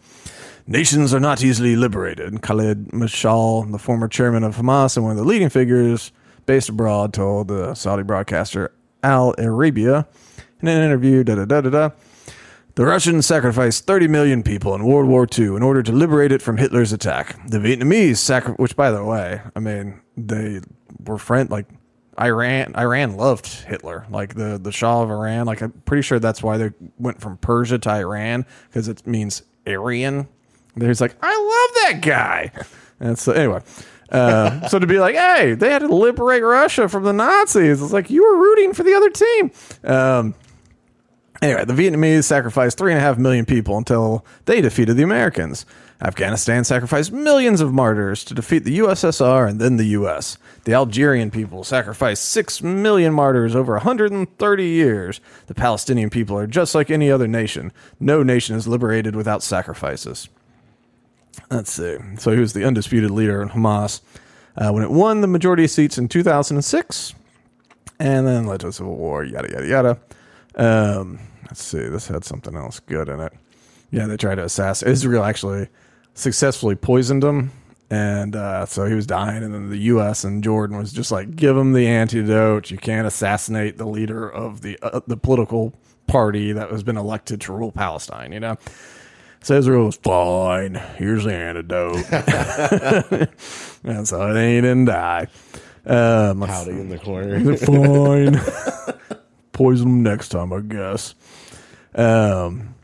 [0.67, 2.41] Nations are not easily liberated.
[2.41, 6.11] Khalid Mashal, the former chairman of Hamas and one of the leading figures
[6.47, 8.71] based abroad, told the Saudi broadcaster
[9.03, 10.07] Al Arabiya
[10.61, 11.23] in an interview.
[11.23, 11.89] Da da da da da.
[12.75, 16.41] The Russians sacrificed 30 million people in World War II in order to liberate it
[16.41, 17.39] from Hitler's attack.
[17.47, 20.59] The Vietnamese sacrificed, which, by the way, I mean, they
[21.05, 21.67] were friend like
[22.19, 25.45] Iran Iran loved Hitler, like the the Shah of Iran.
[25.45, 29.43] Like I'm pretty sure that's why they went from Persia to Iran because it means
[29.65, 30.27] Aryan.
[30.75, 32.51] There's like I love that guy,
[32.99, 33.61] and so anyway.
[34.11, 37.81] Uh, so to be like, hey, they had to liberate Russia from the Nazis.
[37.81, 39.51] It's like you were rooting for the other team.
[39.83, 40.35] Um,
[41.45, 45.65] anyway, the Vietnamese sacrificed three and a half million people until they defeated the Americans.
[46.01, 50.37] Afghanistan sacrificed millions of martyrs to defeat the USSR and then the US.
[50.65, 55.21] The Algerian people sacrificed 6 million martyrs over 130 years.
[55.47, 57.71] The Palestinian people are just like any other nation.
[57.99, 60.27] No nation is liberated without sacrifices.
[61.49, 61.97] Let's see.
[62.17, 64.01] So he was the undisputed leader in Hamas
[64.57, 67.13] uh, when it won the majority of seats in 2006
[67.99, 69.99] and then led to a civil war, yada, yada, yada.
[70.55, 71.87] Um, let's see.
[71.87, 73.33] This had something else good in it.
[73.91, 74.91] Yeah, they tried to assassinate.
[74.91, 75.69] Israel actually
[76.13, 77.51] successfully poisoned him,
[77.89, 79.43] and uh, so he was dying.
[79.43, 80.23] And then the U.S.
[80.23, 82.71] and Jordan was just like, give him the antidote.
[82.71, 85.73] You can't assassinate the leader of the uh, the political
[86.07, 88.31] party that has been elected to rule Palestine.
[88.31, 88.57] You know.
[89.41, 90.73] So Israel was fine.
[90.97, 92.03] Here's the antidote.
[93.83, 95.27] and so they didn't die.
[95.85, 97.55] Um, Pouting in the corner.
[97.57, 98.41] fine.
[99.51, 101.13] Poison them next time, I guess.
[101.95, 102.75] Um,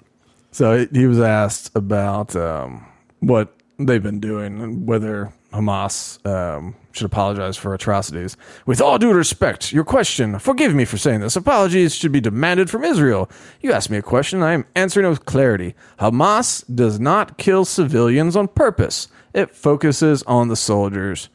[0.51, 2.85] so he was asked about um,
[3.19, 8.37] what they've been doing and whether Hamas um, should apologize for atrocities.
[8.65, 12.69] With all due respect, your question, forgive me for saying this, apologies should be demanded
[12.69, 13.29] from Israel.
[13.61, 15.75] You asked me a question, I am answering it with clarity.
[15.99, 21.29] Hamas does not kill civilians on purpose, it focuses on the soldiers,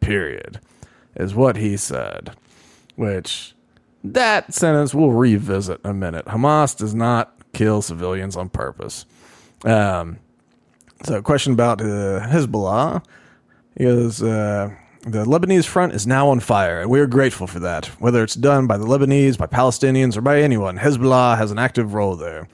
[0.00, 0.60] period,
[1.16, 2.32] is what he said.
[2.96, 3.54] Which
[4.04, 6.26] that sentence we'll revisit in a minute.
[6.26, 9.06] Hamas does not kill civilians on purpose.
[9.64, 10.18] Um,
[11.04, 13.02] so, question about uh, Hezbollah
[13.76, 14.70] is uh,
[15.02, 17.86] the Lebanese front is now on fire, and we are grateful for that.
[18.00, 21.94] Whether it's done by the Lebanese, by Palestinians, or by anyone, Hezbollah has an active
[21.94, 22.48] role there.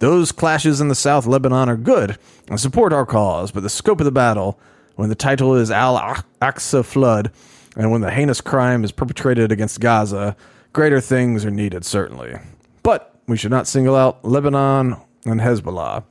[0.00, 4.00] Those clashes in the South Lebanon are good and support our cause, but the scope
[4.00, 4.58] of the battle,
[4.96, 5.96] when the title is Al
[6.40, 7.30] Aqsa Flood,
[7.76, 10.36] and when the heinous crime is perpetrated against Gaza,
[10.72, 12.38] greater things are needed, certainly.
[12.82, 16.04] But we should not single out Lebanon and Hezbollah.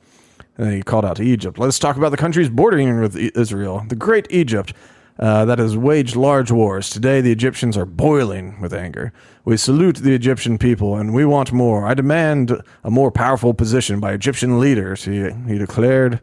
[0.56, 1.58] And then he called out to Egypt.
[1.58, 4.74] Let's talk about the countries bordering with Israel, the great Egypt
[5.18, 6.90] uh, that has waged large wars.
[6.90, 9.12] Today, the Egyptians are boiling with anger.
[9.44, 11.86] We salute the Egyptian people, and we want more.
[11.86, 16.20] I demand a more powerful position by Egyptian leaders, he, he declared.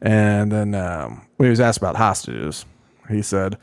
[0.00, 2.64] And then um, when he was asked about hostages,
[3.08, 3.58] he said,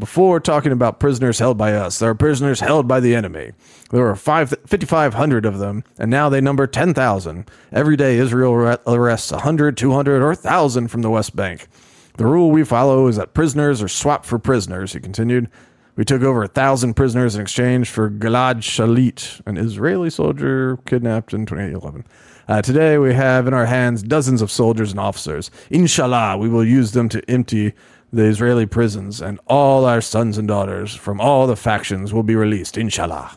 [0.00, 3.52] before talking about prisoners held by us, there are prisoners held by the enemy.
[3.90, 7.44] There were five- 5,500 of them, and now they number 10,000.
[7.72, 11.68] Every day, Israel arrests 100, 200, or 1,000 from the West Bank.
[12.16, 15.48] The rule we follow is that prisoners are swapped for prisoners, he continued.
[15.96, 21.34] We took over a thousand prisoners in exchange for Gilad Shalit, an Israeli soldier kidnapped
[21.34, 22.04] in 2011.
[22.48, 25.50] Uh, today, we have in our hands dozens of soldiers and officers.
[25.70, 27.74] Inshallah, we will use them to empty
[28.12, 32.34] the Israeli prisons, and all our sons and daughters from all the factions will be
[32.34, 32.76] released.
[32.76, 33.36] Inshallah.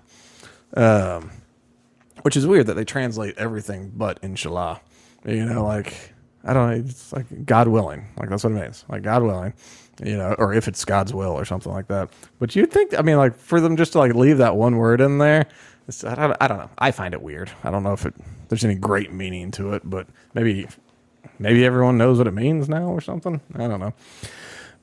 [0.76, 1.32] Um,
[2.24, 4.82] which is weird that they translate everything but inshallah.
[5.26, 8.08] You know, like I don't know, it's like God willing.
[8.18, 8.84] Like that's what it means.
[8.90, 9.54] Like God willing.
[10.04, 12.10] You know, or if it's God's will or something like that.
[12.40, 15.00] But you'd think, I mean, like for them just to like leave that one word
[15.02, 15.46] in there,
[16.06, 16.70] I, don't, I don't know.
[16.80, 17.52] I find it weird.
[17.64, 18.16] I don't know if it
[18.50, 20.68] there's any great meaning to it, but maybe
[21.40, 23.40] maybe everyone knows what it means now or something.
[23.54, 23.94] I don't know.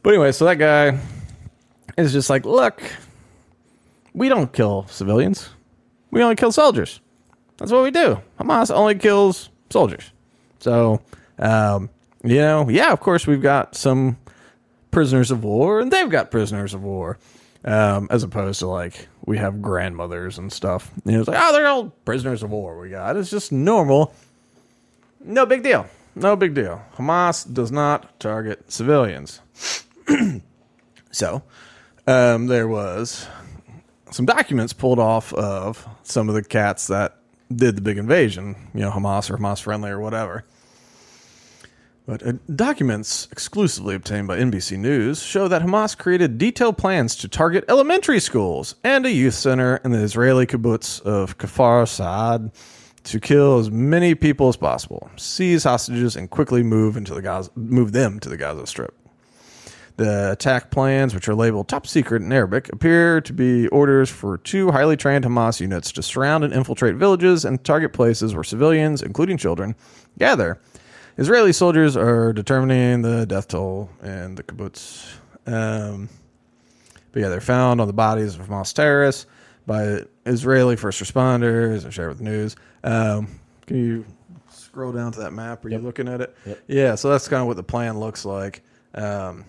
[0.02, 0.98] But anyway, so that guy
[1.96, 2.82] is just like, look,
[4.14, 5.50] we don't kill civilians.
[6.10, 7.00] We only kill soldiers.
[7.58, 8.20] That's what we do.
[8.38, 10.10] Hamas only kills soldiers.
[10.60, 11.02] So,
[11.38, 11.90] um,
[12.24, 14.16] you know, yeah, of course, we've got some
[14.90, 17.18] prisoners of war, and they've got prisoners of war,
[17.64, 20.90] um, as opposed to like we have grandmothers and stuff.
[21.04, 23.16] You know, it's like, oh, they're all prisoners of war we got.
[23.16, 24.14] It's just normal.
[25.22, 25.86] No big deal.
[26.14, 26.82] No big deal.
[26.96, 29.40] Hamas does not target civilians.
[31.10, 31.42] so,
[32.06, 33.26] um, there was
[34.10, 37.16] some documents pulled off of some of the cats that
[37.54, 40.44] did the big invasion, you know, Hamas or Hamas friendly or whatever.
[42.06, 47.28] But uh, documents exclusively obtained by NBC News show that Hamas created detailed plans to
[47.28, 52.50] target elementary schools and a youth center in the Israeli kibbutz of Kfar Saad
[53.04, 57.50] to kill as many people as possible, seize hostages, and quickly move into the Gaza,
[57.54, 58.94] move them to the Gaza Strip.
[59.96, 64.38] The attack plans, which are labeled top secret in Arabic, appear to be orders for
[64.38, 69.02] two highly trained Hamas units to surround and infiltrate villages and target places where civilians,
[69.02, 69.74] including children,
[70.18, 70.58] gather.
[71.18, 75.12] Israeli soldiers are determining the death toll in the kibbutz.
[75.46, 76.08] Um,
[77.12, 79.26] but yeah, they're found on the bodies of Hamas terrorists
[79.66, 82.56] by Israeli first responders and shared with the news.
[82.84, 84.04] Um, can you
[84.50, 85.64] scroll down to that map?
[85.64, 86.34] Are you looking at it?
[86.46, 86.60] Yep.
[86.68, 88.62] Yeah, so that's kind of what the plan looks like.
[88.94, 89.44] Um,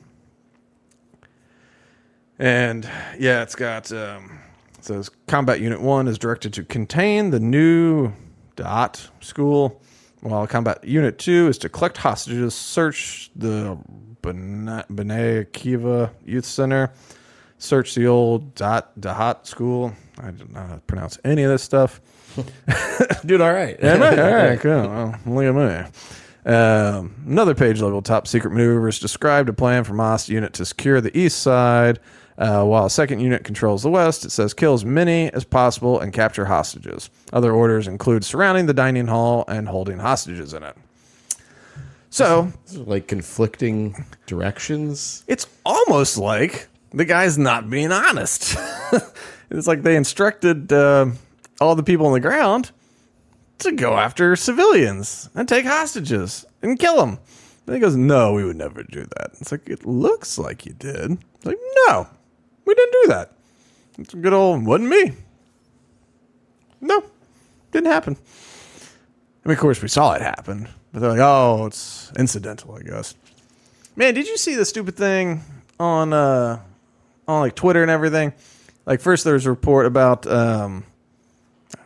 [2.42, 4.40] and yeah, it's got um,
[4.78, 8.12] it says Combat Unit One is directed to contain the new
[8.56, 9.80] dot school,
[10.22, 13.78] while Combat Unit Two is to collect hostages, search the
[14.24, 16.92] B'nai Akiva Youth Center,
[17.60, 19.94] search the old dot Dahat school.
[20.18, 22.02] I how to pronounce any of this stuff.
[23.26, 23.78] Dude, all right.
[23.80, 24.20] Yeah, right.
[24.20, 24.82] all right, cool.
[24.88, 25.92] Well, look at me.
[26.46, 31.00] Um, another page level top secret maneuvers described a plan for Moss unit to secure
[31.00, 32.00] the east side,
[32.38, 34.26] uh, while a second unit controls the west.
[34.26, 37.10] It says kill as many as possible and capture hostages.
[37.32, 40.76] Other orders include surrounding the dining hall and holding hostages in it.
[42.10, 45.24] So like conflicting directions.
[45.28, 48.58] it's almost like the guy's not being honest.
[49.50, 51.06] it's like they instructed uh,
[51.62, 52.72] all the people on the ground
[53.62, 57.20] to go after civilians and take hostages and kill them.
[57.66, 59.32] And he goes, No, we would never do that.
[59.40, 61.12] It's like, It looks like you did.
[61.36, 62.08] It's like, No,
[62.66, 63.34] we didn't do that.
[63.98, 65.14] It's a good old, wasn't me.
[66.80, 67.04] No,
[67.72, 68.18] didn't happen.
[69.44, 72.82] I mean, of course, we saw it happen, but they're like, oh, it's incidental, I
[72.82, 73.16] guess.
[73.96, 75.44] Man, did you see the stupid thing
[75.80, 76.60] on uh
[77.28, 78.34] on like Twitter and everything?
[78.86, 80.84] Like, first there was a report about um,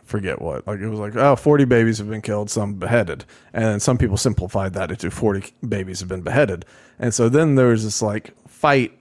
[0.06, 0.66] forget what.
[0.66, 4.16] Like, it was like, oh, 40 babies have been killed, some beheaded, and some people
[4.16, 6.64] simplified that into 40 babies have been beheaded,
[6.98, 8.98] and so then there was this like fight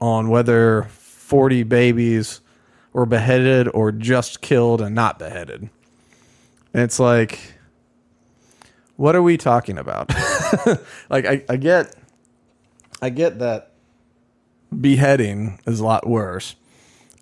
[0.00, 2.40] on whether 40 babies
[2.92, 5.68] were beheaded or just killed and not beheaded.
[6.72, 7.38] And it's like,
[8.96, 10.08] what are we talking about?
[11.10, 11.94] like, I, I get,
[13.02, 13.72] I get that
[14.80, 16.54] beheading is a lot worse.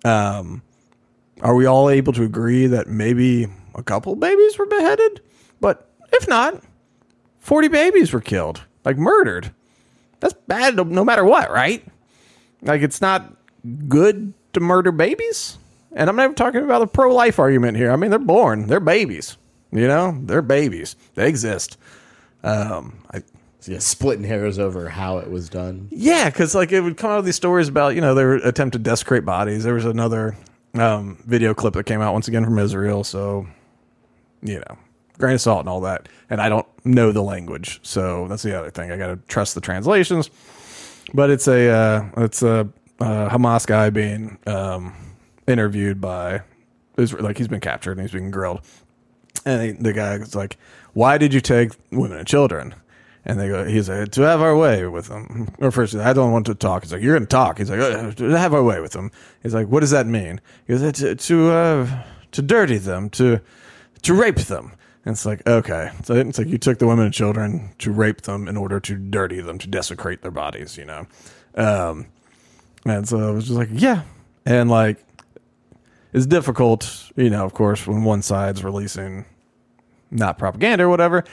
[0.05, 0.61] Um,
[1.43, 5.21] are we all able to agree that maybe a couple babies were beheaded?
[5.61, 6.63] But if not,
[7.39, 9.51] 40 babies were killed, like murdered.
[10.19, 11.85] That's bad no matter what, right?
[12.61, 13.35] Like, it's not
[13.87, 15.57] good to murder babies.
[15.91, 17.91] And I'm not even talking about the pro life argument here.
[17.91, 19.37] I mean, they're born, they're babies.
[19.71, 21.77] You know, they're babies, they exist.
[22.43, 23.21] Um, I,
[23.65, 25.87] Yeah, splitting hairs over how it was done.
[25.91, 28.35] yeah, because like it would come out of these stories about you know they were
[28.35, 29.63] attempt to desecrate bodies.
[29.63, 30.35] There was another
[30.75, 33.03] um, video clip that came out once again from Israel.
[33.03, 33.47] So
[34.43, 34.77] you know,
[35.17, 36.09] grain of salt and all that.
[36.29, 38.91] And I don't know the language, so that's the other thing.
[38.91, 40.29] I got to trust the translations.
[41.13, 44.93] But it's a uh, it's a uh, Hamas guy being um,
[45.47, 46.41] interviewed by
[46.97, 47.23] Israel.
[47.23, 48.61] Like he's been captured and he's being grilled.
[49.45, 50.57] And he, the guy is like,
[50.93, 52.75] "Why did you take women and children?"
[53.25, 55.47] And they go, he's like, to have our way with them.
[55.59, 56.83] Or first, I don't want to talk.
[56.83, 57.57] He's like, you're going to talk.
[57.57, 59.11] He's like, uh, to have our way with them.
[59.41, 60.41] He's like, what does that mean?
[60.67, 63.39] He goes, to to, uh, to dirty them, to
[64.01, 64.73] to rape them.
[65.05, 65.91] And it's like, okay.
[66.03, 68.95] So it's like you took the women and children to rape them in order to
[68.95, 71.07] dirty them, to desecrate their bodies, you know?
[71.55, 72.07] Um,
[72.85, 74.03] and so I was just like, yeah.
[74.45, 75.03] And like,
[76.13, 79.25] it's difficult, you know, of course, when one side's releasing
[80.11, 81.23] not propaganda or whatever,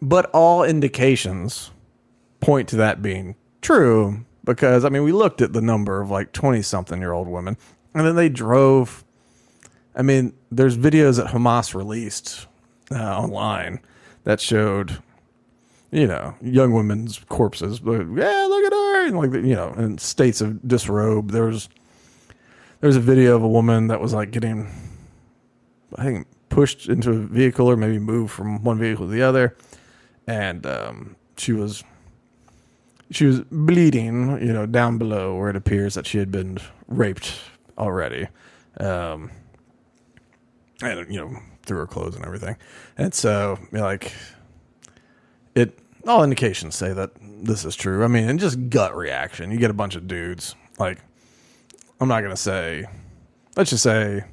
[0.00, 1.70] but all indications
[2.40, 6.32] point to that being true because, I mean, we looked at the number of like
[6.32, 7.56] 20 something year old women
[7.94, 9.04] and then they drove.
[9.94, 12.46] I mean, there's videos that Hamas released
[12.90, 13.80] uh, online
[14.24, 14.98] that showed,
[15.90, 17.80] you know, young women's corpses.
[17.80, 21.32] But yeah, look at her, and like you know, in states of disrobe.
[21.32, 21.68] There's
[22.80, 24.70] there's a video of a woman that was like getting,
[25.96, 29.56] I think, pushed into a vehicle or maybe moved from one vehicle to the other,
[30.30, 31.82] and um, she was
[33.10, 37.40] she was bleeding, you know, down below where it appears that she had been raped
[37.76, 38.28] already.
[38.78, 39.32] Um,
[40.82, 42.56] and you know through her clothes and everything.
[42.96, 44.12] And so like
[45.56, 48.04] it all indications say that this is true.
[48.04, 49.50] I mean and just gut reaction.
[49.50, 50.54] You get a bunch of dudes.
[50.78, 50.98] Like
[52.00, 52.86] i'm not gonna say
[53.56, 54.24] let's just say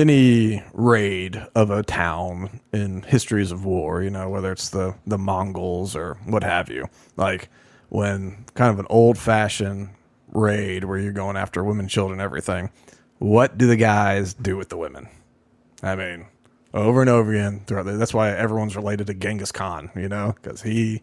[0.00, 5.18] any raid of a town in histories of war you know whether it's the the
[5.18, 6.86] mongols or what have you
[7.16, 7.48] like
[7.90, 9.90] when kind of an old fashioned
[10.32, 12.70] raid where you're going after women children everything
[13.20, 15.06] what do the guys do with the women?
[15.82, 16.26] I mean,
[16.72, 17.62] over and over again.
[17.66, 21.02] Throughout the, that's why everyone's related to Genghis Khan, you know, because he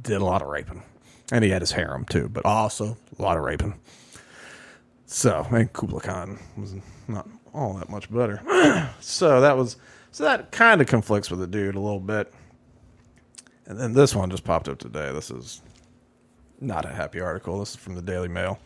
[0.00, 0.84] did a lot of raping,
[1.32, 3.78] and he had his harem too, but also a lot of raping.
[5.06, 6.76] So, and Kublai Khan was
[7.08, 8.40] not all that much better.
[9.00, 9.76] so that was
[10.10, 12.32] so that kind of conflicts with the dude a little bit.
[13.66, 15.12] And then this one just popped up today.
[15.12, 15.62] This is
[16.60, 17.58] not a happy article.
[17.58, 18.58] This is from the Daily Mail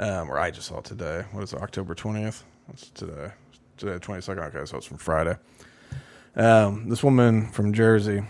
[0.00, 1.24] um, I just saw it today.
[1.32, 2.42] What is it, October 20th?
[2.66, 3.32] What's today?
[3.76, 4.48] Today, 22nd.
[4.48, 5.36] Okay, so it's from Friday.
[6.36, 8.22] Um, this woman from Jersey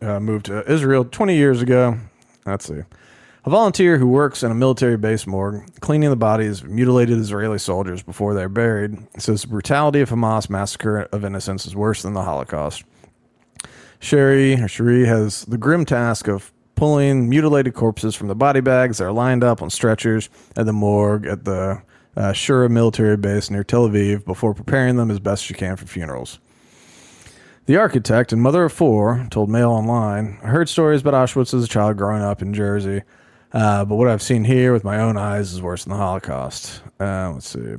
[0.00, 1.98] uh, moved to Israel 20 years ago.
[2.46, 2.82] Let's see.
[3.42, 7.58] A volunteer who works in a military base morgue, cleaning the bodies of mutilated Israeli
[7.58, 12.12] soldiers before they're buried, says the brutality of Hamas massacre of innocents is worse than
[12.12, 12.84] the Holocaust.
[13.98, 18.98] Sherry or Cherie has the grim task of pulling mutilated corpses from the body bags
[18.98, 21.80] that are lined up on stretchers at the morgue at the
[22.16, 25.86] uh, Shura military base near Tel Aviv before preparing them as best she can for
[25.86, 26.40] funerals.
[27.64, 31.64] The architect and mother of four told Mail Online, I heard stories about Auschwitz as
[31.64, 33.02] a child growing up in Jersey,
[33.52, 36.82] uh, but what I've seen here with my own eyes is worse than the Holocaust.
[36.98, 37.76] Uh, let's see.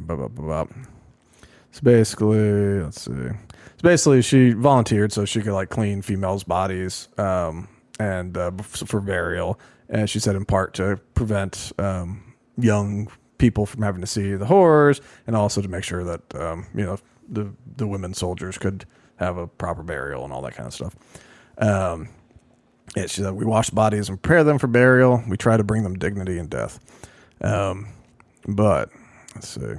[1.71, 3.11] So basically, let's see.
[3.11, 7.07] So basically, she volunteered so she could like clean females' bodies.
[7.17, 7.67] Um,
[8.01, 9.59] and uh, for burial.
[9.89, 14.45] And she said in part to prevent um, young people from having to see the
[14.45, 16.97] horrors, and also to make sure that um, you know
[17.29, 18.85] the the women soldiers could
[19.17, 20.95] have a proper burial and all that kind of stuff.
[22.95, 25.23] Yeah, she said we wash bodies and prepare them for burial.
[25.27, 26.79] We try to bring them dignity in death.
[27.41, 27.87] Um,
[28.47, 28.89] but
[29.35, 29.75] let's see.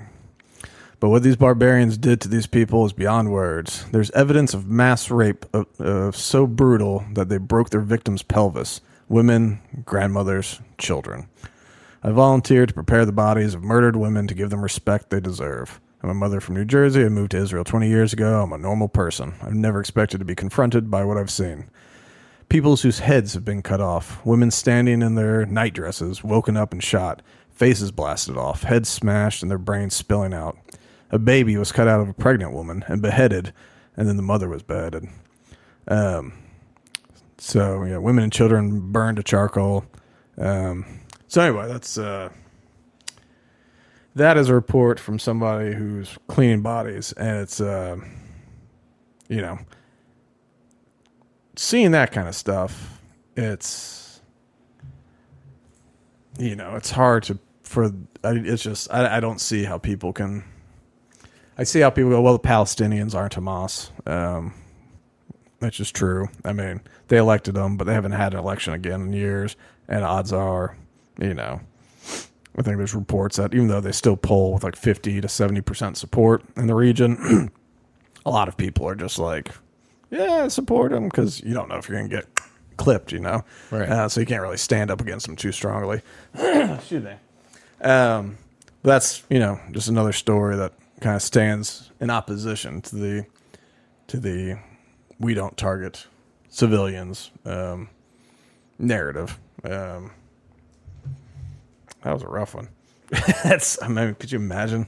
[1.01, 3.85] But what these barbarians did to these people is beyond words.
[3.91, 8.81] There's evidence of mass rape uh, uh, so brutal that they broke their victims' pelvis
[9.09, 11.29] women, grandmothers, children.
[12.03, 15.81] I volunteered to prepare the bodies of murdered women to give them respect they deserve.
[16.03, 17.05] I'm a mother from New Jersey.
[17.05, 18.43] I moved to Israel 20 years ago.
[18.43, 19.35] I'm a normal person.
[19.43, 21.69] I've never expected to be confronted by what I've seen.
[22.53, 26.71] Peoples whose heads have been cut off, women standing in their night dresses, woken up
[26.71, 30.59] and shot, faces blasted off, heads smashed, and their brains spilling out.
[31.11, 33.55] A baby was cut out of a pregnant woman and beheaded,
[33.97, 35.09] and then the mother was beheaded.
[35.89, 36.35] Um,
[37.39, 39.87] so yeah, women and children burned to charcoal.
[40.37, 40.85] Um,
[41.29, 42.29] so anyway, that's uh,
[44.15, 47.97] that is a report from somebody who's cleaning bodies, and it's uh,
[49.31, 49.59] you know
[51.57, 53.01] seeing that kind of stuff.
[53.37, 54.21] It's
[56.39, 57.93] you know it's hard to for
[58.25, 60.45] it's just I, I don't see how people can.
[61.59, 62.21] I see how people go.
[62.21, 63.91] Well, the Palestinians aren't Hamas.
[64.09, 64.55] Um,
[65.63, 66.29] which is true.
[66.45, 69.55] I mean, they elected them, but they haven't had an election again in years.
[69.89, 70.77] And odds are,
[71.21, 71.61] you know,
[72.59, 75.97] I think there's reports that even though they still poll with like 50 to 70%
[75.97, 77.51] support in the region,
[78.27, 79.53] a lot of people are just like,
[80.13, 82.29] yeah, support them because you don't know if you're going to get
[82.77, 83.45] clipped, you know?
[83.71, 83.89] Right.
[83.89, 86.03] Uh, so you can't really stand up against them too strongly.
[86.35, 87.15] Excuse me.
[87.81, 88.37] Um,
[88.83, 93.27] that's, you know, just another story that kind of stands in opposition to the,
[94.09, 94.59] to the,
[95.19, 96.07] we don't target
[96.51, 97.89] civilians um,
[98.79, 99.39] narrative.
[99.65, 100.13] Um,
[102.03, 102.69] that was a rough one.
[103.45, 104.87] That's I mean, could you imagine?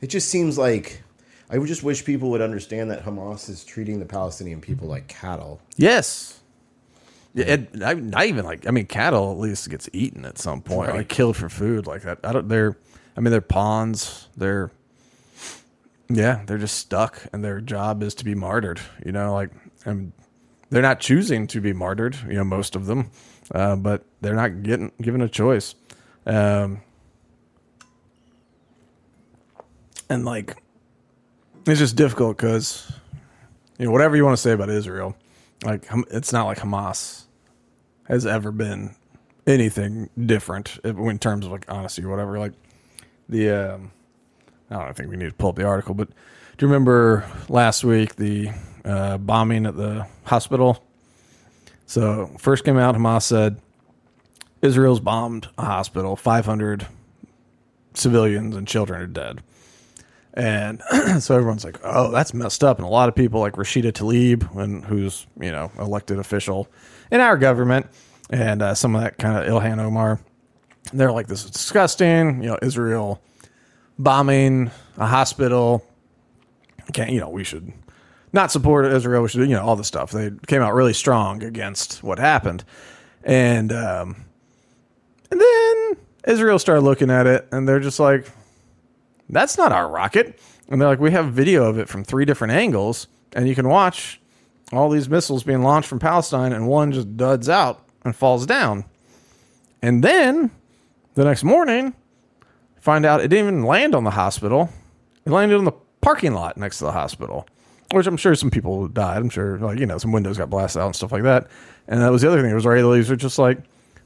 [0.00, 1.03] It just seems like
[1.50, 5.60] I just wish people would understand that Hamas is treating the Palestinian people like cattle.
[5.76, 6.40] Yes.
[7.34, 10.62] Yeah, it, I, not even like I mean, cattle at least gets eaten at some
[10.62, 10.98] point, Right.
[10.98, 12.20] like killed for food, like that.
[12.24, 12.48] I don't.
[12.48, 12.76] They're,
[13.16, 14.28] I mean, they're pawns.
[14.36, 14.70] They're,
[16.08, 18.80] yeah, they're just stuck, and their job is to be martyred.
[19.04, 19.50] You know, like,
[19.84, 20.12] and
[20.70, 22.16] they're not choosing to be martyred.
[22.28, 23.10] You know, most of them,
[23.52, 25.74] uh, but they're not getting given a choice.
[26.26, 26.82] Um,
[30.08, 30.56] and like,
[31.66, 32.90] it's just difficult because
[33.78, 35.16] you know whatever you want to say about Israel,
[35.64, 37.24] like it's not like Hamas
[38.08, 38.94] has ever been
[39.46, 42.38] anything different in terms of like honesty or whatever.
[42.38, 42.52] Like
[43.28, 43.92] the um,
[44.70, 46.08] I don't think we need to pull up the article, but
[46.56, 48.50] do you remember last week the
[48.84, 50.84] uh, bombing at the hospital?
[51.86, 53.60] So first came out, Hamas said
[54.62, 56.86] Israel's bombed a hospital, 500
[57.94, 59.42] civilians and children are dead.
[60.34, 60.82] And
[61.20, 64.56] so everyone's like, "Oh, that's messed up." And a lot of people, like Rashida Tlaib,
[64.56, 66.68] and who's you know elected official
[67.10, 67.86] in our government,
[68.30, 70.20] and uh, some of that kind of Ilhan Omar,
[70.92, 73.22] they're like, "This is disgusting." You know, Israel
[73.96, 75.86] bombing a hospital.
[76.92, 77.30] Can't you know?
[77.30, 77.72] We should
[78.32, 79.22] not support Israel.
[79.22, 80.10] We should you know all the stuff.
[80.10, 82.64] They came out really strong against what happened,
[83.22, 84.16] and um,
[85.30, 88.30] and then Israel started looking at it, and they're just like,
[89.34, 90.40] that's not our rocket.
[90.68, 93.68] And they're like, we have video of it from three different angles, and you can
[93.68, 94.20] watch
[94.72, 98.84] all these missiles being launched from Palestine, and one just duds out and falls down.
[99.82, 100.50] And then
[101.14, 101.94] the next morning,
[102.80, 104.70] find out it didn't even land on the hospital.
[105.26, 107.46] It landed on the parking lot next to the hospital,
[107.92, 109.18] which I'm sure some people died.
[109.18, 111.48] I'm sure, like, you know, some windows got blasted out and stuff like that.
[111.88, 112.50] And that was the other thing.
[112.50, 113.58] It was Israelis were just like,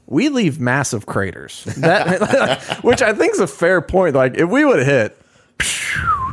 [0.09, 1.63] we leave massive craters.
[1.77, 4.15] That, which I think is a fair point.
[4.15, 5.21] Like, if we would have hit,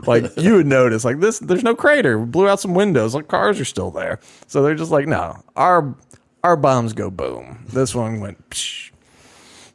[0.07, 2.19] like you would notice, like this, there's no crater.
[2.19, 3.15] We blew out some windows.
[3.15, 4.19] Like cars are still there.
[4.47, 5.95] So they're just like, no, our
[6.43, 7.65] our bombs go boom.
[7.69, 8.39] This one went,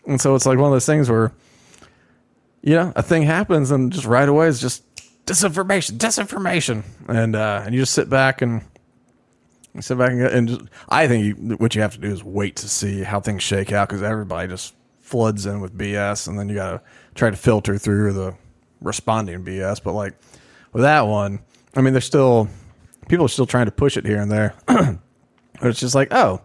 [0.08, 1.32] and so it's like one of those things where,
[2.62, 4.84] you know, a thing happens and just right away it's just
[5.26, 8.64] disinformation, disinformation, and uh, and you just sit back and
[9.80, 12.58] sit back and, and just, I think you, what you have to do is wait
[12.58, 16.50] to see how things shake out because everybody just floods in with BS, and then
[16.50, 16.82] you got to
[17.16, 18.36] try to filter through the
[18.82, 19.82] responding BS.
[19.84, 20.14] But like
[20.74, 21.40] with that one,
[21.76, 22.50] I mean, there's still
[23.08, 24.98] people are still trying to push it here and there, but
[25.62, 26.42] it's just like, oh,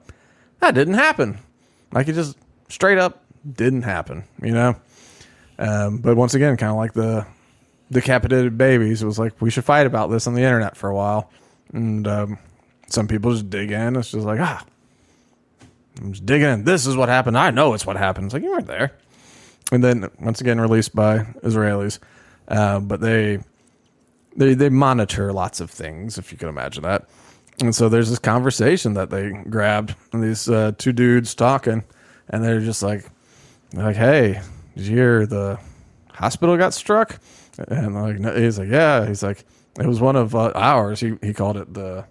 [0.60, 1.38] that didn't happen.
[1.92, 2.36] Like it just
[2.68, 3.24] straight up
[3.54, 4.76] didn't happen, you know.
[5.58, 7.26] Um, but once again, kind of like the
[7.90, 10.94] decapitated babies, it was like we should fight about this on the internet for a
[10.94, 11.30] while,
[11.72, 12.38] and um,
[12.88, 13.96] some people just dig in.
[13.96, 14.64] It's just like ah,
[16.00, 16.64] I'm just digging in.
[16.64, 17.38] This is what happened.
[17.38, 18.26] I know it's what happened.
[18.26, 18.92] It's like you weren't there.
[19.72, 21.98] And then once again, released by Israelis,
[22.48, 23.40] uh, but they
[24.36, 27.08] they they monitor lots of things, if you can imagine that.
[27.60, 31.84] And so there's this conversation that they grabbed, and these uh, two dudes talking,
[32.28, 33.06] and they're just like,
[33.72, 34.40] like, hey,
[34.76, 35.58] did you hear the
[36.10, 37.18] hospital got struck?
[37.68, 39.06] And like, he's like, yeah.
[39.06, 39.44] He's like,
[39.80, 41.00] it was one of uh, ours.
[41.00, 42.04] He he called it the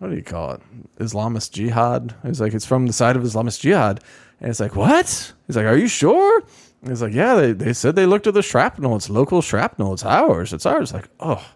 [0.00, 0.62] what do you call it?
[0.98, 2.14] Islamist jihad.
[2.22, 4.02] He's like, it's from the side of Islamist jihad.
[4.40, 5.32] And it's like, what?
[5.46, 6.42] He's like, are you sure?
[6.80, 8.96] And he's like, yeah, they, they said they looked at the shrapnel.
[8.96, 9.92] It's local shrapnel.
[9.92, 10.54] It's ours.
[10.54, 10.94] It's ours.
[10.94, 11.46] Like, oh,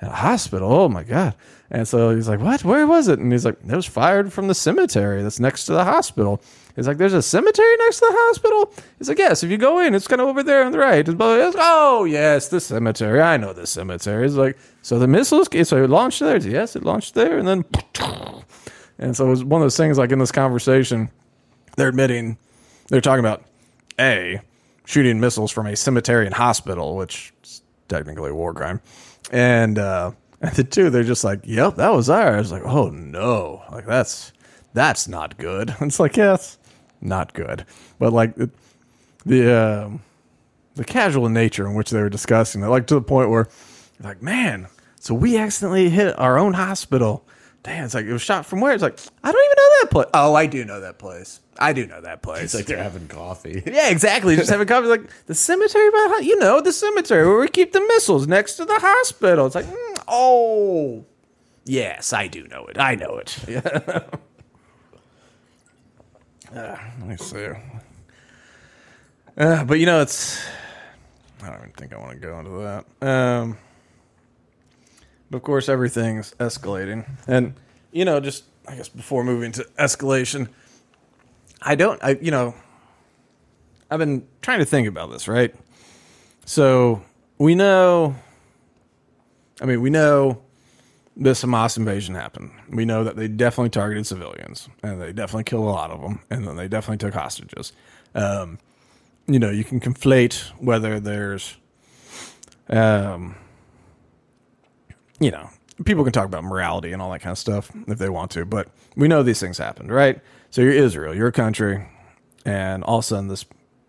[0.00, 0.72] in a hospital.
[0.72, 1.34] Oh my God.
[1.70, 2.64] And so he's like, what?
[2.64, 3.20] Where was it?
[3.20, 6.42] And he's like, it was fired from the cemetery that's next to the hospital.
[6.74, 8.74] He's like, there's a cemetery next to the hospital?
[8.98, 11.06] He's like, yes, if you go in, it's kind of over there on the right.
[11.06, 13.20] Like, oh, yes, the cemetery.
[13.20, 14.24] I know the cemetery.
[14.24, 16.38] He's like, so the missiles, so it launched there?
[16.38, 17.38] Yes, it launched there.
[17.38, 17.64] And then,
[18.98, 21.10] and so it was one of those things like in this conversation,
[21.76, 22.36] they're admitting,
[22.88, 23.44] they're talking about
[23.98, 24.40] A,
[24.86, 28.80] shooting missiles from a cemetery and hospital, which is technically a war crime.
[29.30, 30.12] And, uh,
[30.54, 34.32] the two, they're just like, "Yep, that was ours." Like, oh no, like that's
[34.72, 35.74] that's not good.
[35.80, 36.58] It's like, yes,
[37.00, 37.66] not good.
[37.98, 38.50] But like the
[39.26, 39.90] the, uh,
[40.76, 43.48] the casual nature in which they were discussing it, like to the point where,
[44.02, 44.66] like, man,
[44.98, 47.26] so we accidentally hit our own hospital.
[47.62, 48.72] Damn, it's like it was shot from where?
[48.72, 50.06] It's like I don't even know that place.
[50.14, 51.40] Oh, I do know that place.
[51.60, 52.42] I do know that place.
[52.44, 53.62] It's like they're having coffee.
[53.70, 54.34] Yeah, exactly.
[54.34, 54.88] Just having coffee.
[54.88, 58.64] Like the cemetery, by you know, the cemetery where we keep the missiles next to
[58.64, 59.46] the hospital.
[59.46, 61.04] It's like, mm, oh,
[61.64, 62.78] yes, I do know it.
[62.78, 63.38] I know it.
[63.46, 63.60] Yeah.
[66.54, 67.48] uh, let me see.
[69.36, 70.42] Uh, but you know, it's.
[71.42, 72.50] I don't even think I want to go into
[73.00, 73.06] that.
[73.06, 73.58] Um,
[75.30, 77.54] but of course, everything's escalating, and
[77.92, 80.48] you know, just I guess before moving to escalation
[81.62, 82.54] I don't, I, you know,
[83.90, 85.54] I've been trying to think about this, right?
[86.44, 87.02] So
[87.38, 88.14] we know,
[89.60, 90.42] I mean, we know
[91.16, 92.52] this Hamas invasion happened.
[92.70, 96.20] We know that they definitely targeted civilians and they definitely killed a lot of them
[96.30, 97.72] and then they definitely took hostages.
[98.14, 98.58] Um,
[99.26, 101.56] you know, you can conflate whether there's,
[102.68, 103.36] um,
[105.18, 105.50] you know,
[105.84, 108.44] people can talk about morality and all that kind of stuff if they want to,
[108.44, 110.20] but we know these things happened, right?
[110.50, 111.86] So you're Israel, you're a country,
[112.44, 113.44] and all of a sudden this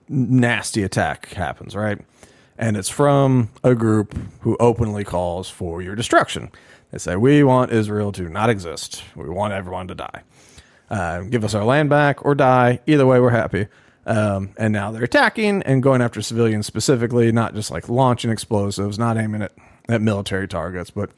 [0.07, 1.99] nasty attack happens, right?
[2.55, 6.51] And it's from a group who openly calls for your destruction.
[6.91, 9.03] They say, We want Israel to not exist.
[9.15, 10.21] We want everyone to die.
[10.87, 12.79] Uh, give us our land back or die.
[12.85, 13.65] Either way, we're happy.
[14.05, 18.99] Um, and now they're attacking and going after civilians specifically, not just like launching explosives,
[18.99, 19.53] not aiming at,
[19.89, 21.09] at military targets, but,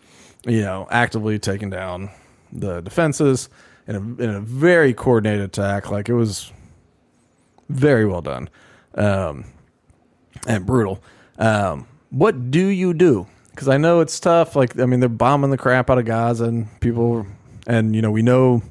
[0.46, 2.12] you know, actively taking down
[2.54, 3.50] the defenses
[3.88, 5.92] in a, in a very coordinated attack.
[5.92, 6.52] Like it was
[7.70, 8.50] very well done
[8.96, 9.46] um,
[10.48, 11.04] and brutal.
[11.38, 13.28] Um, what do you do?
[13.52, 14.56] Because I know it's tough.
[14.56, 17.26] Like I mean, they're bombing the crap out of Gaza and people,
[17.68, 18.62] and you know we know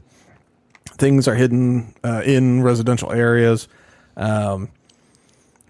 [0.98, 3.68] things are hidden uh, in residential areas.
[4.16, 4.68] Um,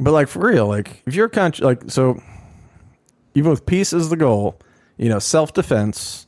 [0.01, 2.23] but like for real, like if you're country, like so,
[3.35, 4.59] even with peace as the goal,
[4.97, 6.27] you know, self defense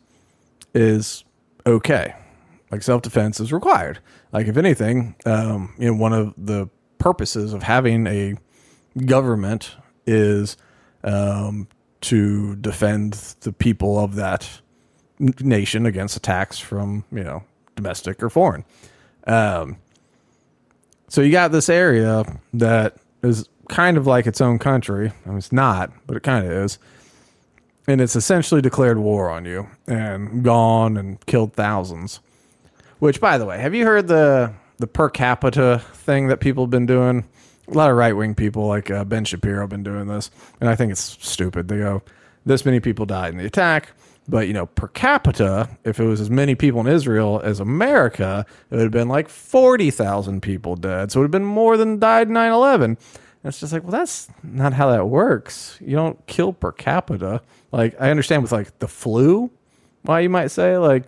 [0.75, 1.25] is
[1.67, 2.15] okay
[2.75, 4.01] like self defense is required.
[4.33, 6.69] Like if anything, um, you know, one of the
[6.99, 8.35] purposes of having a
[9.07, 10.57] government is
[11.05, 11.69] um,
[12.01, 13.13] to defend
[13.43, 14.61] the people of that
[15.21, 17.45] nation against attacks from you know
[17.77, 18.65] domestic or foreign.
[19.29, 19.77] Um,
[21.07, 25.13] so you got this area that is kind of like its own country.
[25.25, 26.81] I mean, it's not, but it kind of is.
[27.87, 32.19] And it's essentially declared war on you and gone and killed thousands.
[33.05, 36.71] Which, by the way, have you heard the the per capita thing that people have
[36.71, 37.27] been doing?
[37.69, 40.71] A lot of right wing people like uh, Ben Shapiro have been doing this, and
[40.71, 41.69] I think it's stupid.
[41.69, 42.01] They go,
[42.47, 43.93] "This many people died in the attack."
[44.27, 48.47] But you know, per capita, if it was as many people in Israel as America,
[48.71, 51.13] it would have been like forty thousand people dead.
[51.13, 52.97] So it would have been more than died 9-11.
[53.45, 55.77] it's just like, well, that's not how that works.
[55.83, 57.43] You don't kill per capita.
[57.71, 59.51] Like I understand with like the flu,
[60.05, 61.05] why you might say like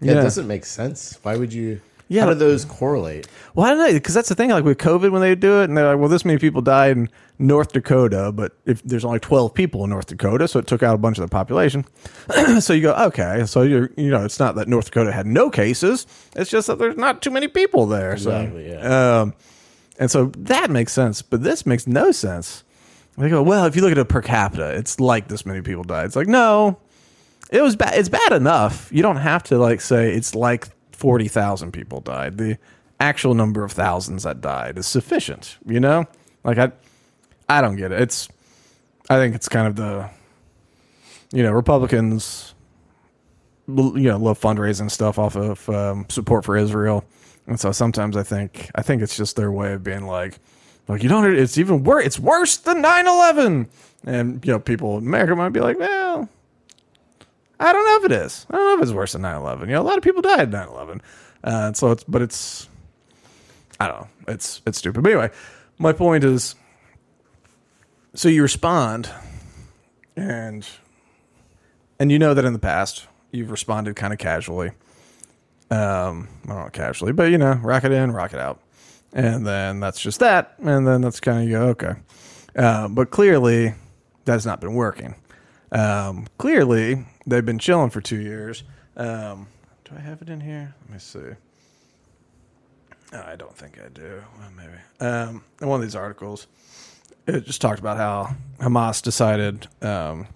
[0.00, 0.20] yeah, yeah.
[0.20, 1.18] it doesn't make sense.
[1.22, 1.80] Why would you?
[2.08, 3.26] Yeah, how do those correlate?
[3.54, 4.50] Well, I don't know because that's the thing.
[4.50, 6.96] Like with COVID, when they do it, and they're like, "Well, this many people died
[6.96, 7.08] in
[7.40, 10.94] North Dakota, but if there's only 12 people in North Dakota, so it took out
[10.94, 11.84] a bunch of the population."
[12.60, 15.50] so you go, okay, so you're, you know, it's not that North Dakota had no
[15.50, 18.12] cases; it's just that there's not too many people there.
[18.12, 18.68] Exactly.
[18.70, 19.20] So, yeah.
[19.20, 19.34] Um,
[19.98, 22.62] and so that makes sense, but this makes no sense.
[23.18, 25.84] They go, well, if you look at it per capita, it's like this many people
[25.84, 26.04] died.
[26.04, 26.78] It's like, no,
[27.50, 27.94] it was bad.
[27.98, 28.90] It's bad enough.
[28.92, 32.38] You don't have to like say it's like forty thousand people died.
[32.38, 32.58] The
[32.98, 35.58] actual number of thousands that died is sufficient.
[35.66, 36.06] You know,
[36.44, 36.72] like I,
[37.48, 38.00] I don't get it.
[38.00, 38.28] It's,
[39.08, 40.10] I think it's kind of the
[41.32, 42.54] you know, Republicans,
[43.68, 47.04] you know, love fundraising stuff off of um, support for Israel,
[47.46, 50.38] and so sometimes I think I think it's just their way of being like,
[50.88, 51.34] like you don't.
[51.34, 52.06] It's even worse.
[52.06, 53.68] It's worse than 9-11.
[54.04, 56.28] and you know, people in America might be like, well.
[57.58, 58.46] I don't know if it is.
[58.50, 59.60] I don't know if it's worse than 9-11.
[59.60, 61.00] You know, a lot of people died in 9-11.
[61.42, 62.68] Uh, so it's, but it's,
[63.80, 64.08] I don't know.
[64.28, 65.02] It's, it's stupid.
[65.02, 65.30] But anyway,
[65.78, 66.54] my point is,
[68.14, 69.10] so you respond
[70.16, 70.66] and,
[71.98, 74.70] and you know that in the past you've responded kind of casually.
[75.70, 78.60] Um, I don't know, casually, but you know, rock it in, rock it out.
[79.12, 80.54] And then that's just that.
[80.58, 81.94] And then that's kind of, you go, okay.
[82.54, 83.74] Uh, but clearly
[84.24, 85.14] that's not been working.
[85.72, 88.64] Um, clearly, they've been chilling for two years.
[88.96, 89.48] Um,
[89.84, 90.74] do I have it in here?
[90.82, 91.36] Let me see.
[93.12, 94.22] I don't think I do.
[94.38, 94.72] Well, maybe.
[95.00, 96.46] Um, in one of these articles,
[97.26, 100.26] it just talked about how Hamas decided um,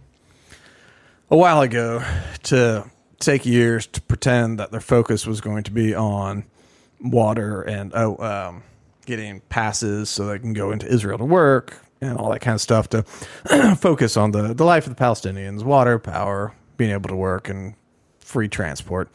[1.30, 2.02] a while ago
[2.44, 2.88] to
[3.18, 6.44] take years to pretend that their focus was going to be on
[7.00, 8.62] water and oh, um,
[9.06, 12.60] getting passes so they can go into Israel to work and all that kind of
[12.60, 13.02] stuff to
[13.78, 17.74] focus on the, the life of the Palestinians, water, power, being able to work, and
[18.20, 19.10] free transport.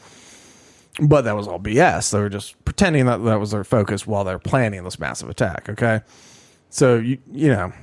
[1.01, 2.11] But that was all BS.
[2.11, 5.68] They were just pretending that that was their focus while they're planning this massive attack.
[5.68, 6.01] Okay,
[6.70, 7.74] so you you know,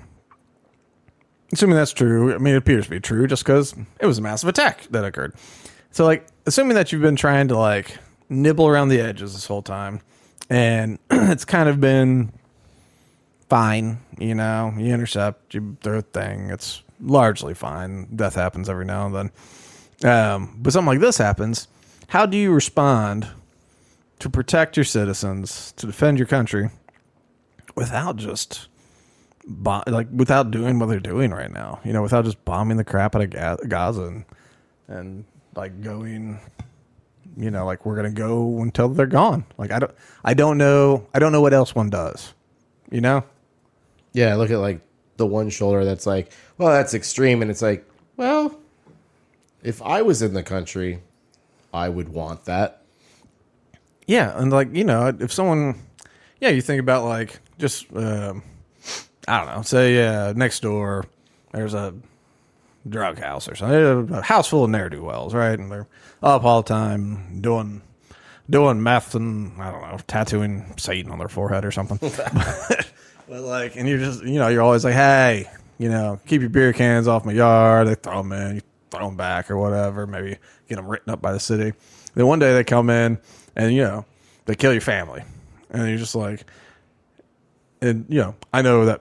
[1.53, 4.22] assuming that's true, I mean it appears to be true just because it was a
[4.22, 5.35] massive attack that occurred.
[5.91, 9.62] So like, assuming that you've been trying to like nibble around the edges this whole
[9.62, 10.01] time,
[10.49, 12.33] and it's kind of been
[13.49, 13.99] fine.
[14.16, 16.51] You know, you intercept, you throw a thing.
[16.51, 18.14] It's largely fine.
[18.14, 19.30] Death happens every now and then.
[20.05, 21.68] Um, but something like this happens.
[22.09, 23.28] How do you respond
[24.18, 26.70] to protect your citizens, to defend your country,
[27.74, 28.68] without just
[29.46, 31.80] bo- like without doing what they're doing right now?
[31.84, 34.24] You know, without just bombing the crap out of Ga- Gaza and,
[34.88, 35.24] and
[35.55, 36.38] like going
[37.36, 39.92] you know like we're gonna go until they're gone like i don't
[40.22, 42.34] i don't know i don't know what else one does
[42.90, 43.24] you know
[44.12, 44.80] Yeah, look at like
[45.16, 47.88] the one shoulder that's like, well, that's extreme, and it's like,
[48.18, 48.55] well,
[49.63, 51.01] if I was in the country,
[51.73, 52.83] I would want that.
[54.07, 55.81] Yeah, and like you know, if someone,
[56.41, 58.43] yeah, you think about like just um,
[59.29, 61.07] I don't know, say yeah, next door
[61.53, 61.95] there's a
[62.89, 65.59] drug house or something, a house full of ne'er do wells, right?
[65.59, 65.87] And they're
[66.23, 67.83] up all the time doing
[68.51, 71.99] doing meth and I don't know, tattooing Satan on their forehead or something.
[72.01, 72.93] but,
[73.29, 75.49] but like, and you're just you know, you're always like, hey,
[75.79, 77.87] you know, keep your beer cans off my yard.
[77.87, 80.07] They throw them in, you throw them back or whatever.
[80.07, 80.36] Maybe
[80.68, 81.72] get them written up by the city.
[82.14, 83.18] Then one day they come in
[83.57, 84.05] and you know
[84.45, 85.22] they kill your family,
[85.70, 86.45] and you're just like,
[87.80, 89.01] and you know, I know that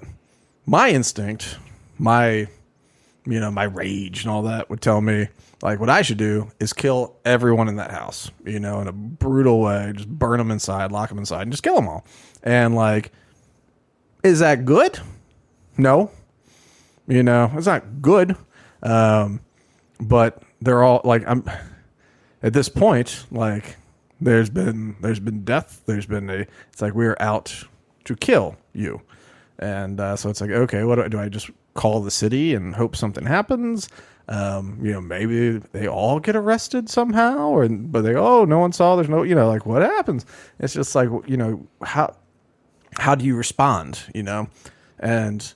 [0.66, 1.58] my instinct,
[1.98, 2.48] my
[3.26, 5.28] you know, my rage and all that would tell me
[5.62, 8.92] like what I should do is kill everyone in that house, you know, in a
[8.92, 12.06] brutal way, just burn them inside, lock them inside, and just kill them all.
[12.42, 13.12] And like,
[14.24, 15.00] is that good?
[15.78, 16.12] No,
[17.08, 18.36] you know, it's not good.
[18.82, 19.42] Um,
[20.02, 21.46] but they're all like, I'm
[22.44, 23.78] at this point, like,
[24.20, 25.82] there's been there's been death.
[25.86, 26.46] There's been a.
[26.72, 27.66] It's like we're out
[28.06, 29.02] to kill you,
[29.58, 32.54] and uh, so it's like okay, what do I, do I just call the city
[32.54, 33.90] and hope something happens?
[34.28, 38.72] Um, you know, maybe they all get arrested somehow, or but they oh no one
[38.72, 38.96] saw.
[38.96, 40.26] There's no you know like what happens?
[40.60, 42.16] It's just like you know how
[42.98, 44.04] how do you respond?
[44.14, 44.50] You know,
[45.00, 45.52] and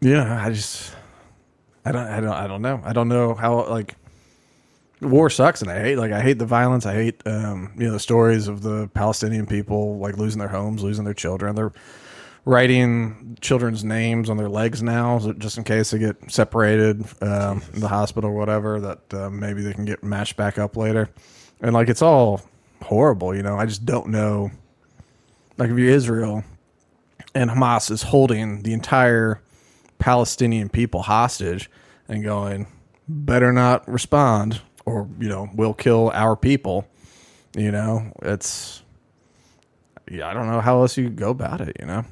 [0.00, 0.94] yeah, I just
[1.88, 3.94] I don't I don't I don't know I don't know how like
[5.00, 6.84] war sucks and I hate like I hate the violence.
[6.84, 10.82] I hate um, you know the stories of the Palestinian people like losing their homes,
[10.82, 11.54] losing their children.
[11.54, 11.72] They're
[12.44, 17.62] writing children's names on their legs now, so just in case they get separated um,
[17.72, 18.80] in the hospital or whatever.
[18.80, 21.08] That uh, maybe they can get matched back up later.
[21.62, 22.42] And like it's all
[22.82, 23.56] horrible, you know.
[23.56, 24.50] I just don't know.
[25.56, 26.44] Like if you're Israel
[27.34, 29.40] and Hamas is holding the entire
[29.98, 31.70] Palestinian people hostage
[32.08, 32.66] and going,
[33.08, 36.86] better not respond or you know we'll kill our people.
[37.54, 38.82] You know it's
[40.10, 42.04] yeah i don't know how else you go about it you know?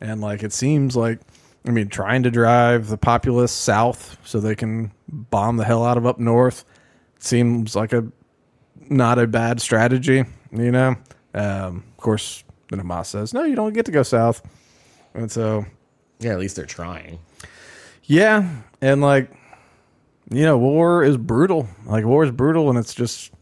[0.00, 1.20] And like it seems like
[1.66, 5.96] i mean trying to drive the populace south so they can bomb the hell out
[5.98, 6.64] of up north
[7.18, 8.06] seems like a
[8.88, 10.96] not a bad strategy you know?
[11.34, 14.42] Um, of course the hamas says no you don't get to go south.
[15.14, 15.66] And so
[16.20, 17.18] Yeah, at least they're trying.
[18.04, 18.48] yeah
[18.80, 19.30] and like
[20.30, 21.68] you know, war is brutal.
[21.84, 23.32] Like war is brutal, and it's just,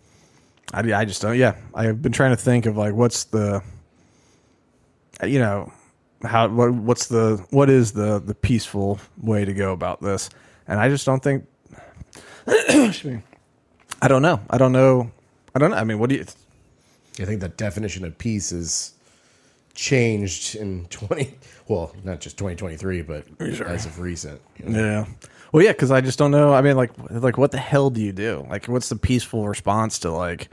[0.73, 1.37] I, I just don't.
[1.37, 3.63] Yeah, I've been trying to think of like what's the,
[5.23, 5.73] you know,
[6.23, 10.31] how what, what's the what is the the peaceful way to go about this,
[10.67, 11.45] and I just don't think.
[14.01, 14.41] I don't know.
[14.49, 15.11] I don't know.
[15.55, 15.77] I don't know.
[15.77, 16.25] I mean, what do you?
[17.21, 18.95] I think the definition of peace is
[19.79, 21.35] changed in 20
[21.69, 24.79] well not just 2023 but as of recent you know?
[24.79, 25.07] Yeah.
[25.53, 26.53] Well, yeah, because I just don't know.
[26.53, 28.47] I mean, like, like, what the hell do you do?
[28.51, 30.51] Like, what's the peaceful response to like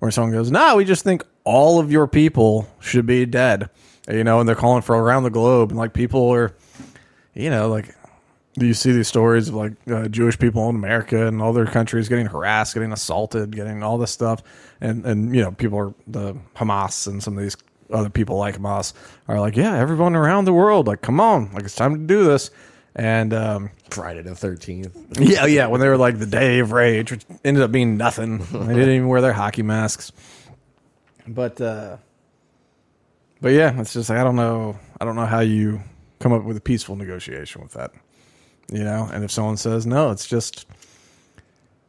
[0.00, 3.70] where someone goes, "No, we just think all of your people should be dead,"
[4.08, 6.54] you know, and they're calling for around the globe, and like people are,
[7.34, 7.94] you know, like.
[8.58, 12.10] Do you see these stories of like uh, Jewish people in America and other countries
[12.10, 14.42] getting harassed, getting assaulted, getting all this stuff,
[14.78, 17.56] and and you know people are the Hamas and some of these
[17.92, 18.94] other people like Moss
[19.28, 22.24] are like, yeah, everyone around the world, like, come on, like it's time to do
[22.24, 22.50] this,
[22.94, 25.66] and um, friday the 13th yeah, yeah.
[25.66, 28.38] When they were like the Day of Rage, which ended up being nothing.
[28.38, 30.12] they didn't even wear their hockey masks.
[31.26, 31.98] But, uh,
[33.42, 34.78] but yeah, it's just like I don't know.
[35.00, 35.82] I don't know how you
[36.20, 37.92] come up with a peaceful negotiation with that.
[38.72, 40.66] You know, and if someone says no, it's just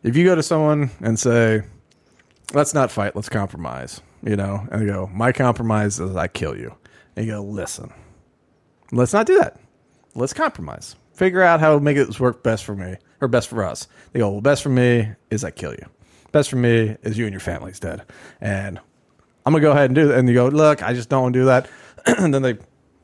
[0.02, 1.62] if you go to someone and say,
[2.54, 3.16] "Let's not fight.
[3.16, 6.76] Let's compromise." You know, and they go, "My compromise is I kill you."
[7.16, 7.92] And you go, "Listen,
[8.92, 9.60] let's not do that.
[10.16, 10.96] Let's compromise.
[11.14, 14.20] Figure out how to make it work best for me or best for us." They
[14.20, 15.86] go, "Well, best for me is I kill you.
[16.32, 18.04] Best for me is you and your family's dead."
[18.40, 18.80] And
[19.46, 20.18] I'm gonna go ahead and do that.
[20.18, 21.68] And you go, "Look, I just don't want to do that."
[22.06, 22.58] and then they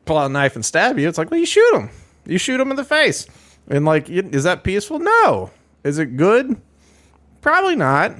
[0.06, 1.08] pull out a knife and stab you.
[1.08, 1.90] It's like, well, you shoot them.
[2.26, 3.28] You shoot them in the face.
[3.70, 5.00] And like, is that peaceful?
[5.00, 5.52] No.
[5.84, 6.60] Is it good?
[7.42, 8.16] Probably not.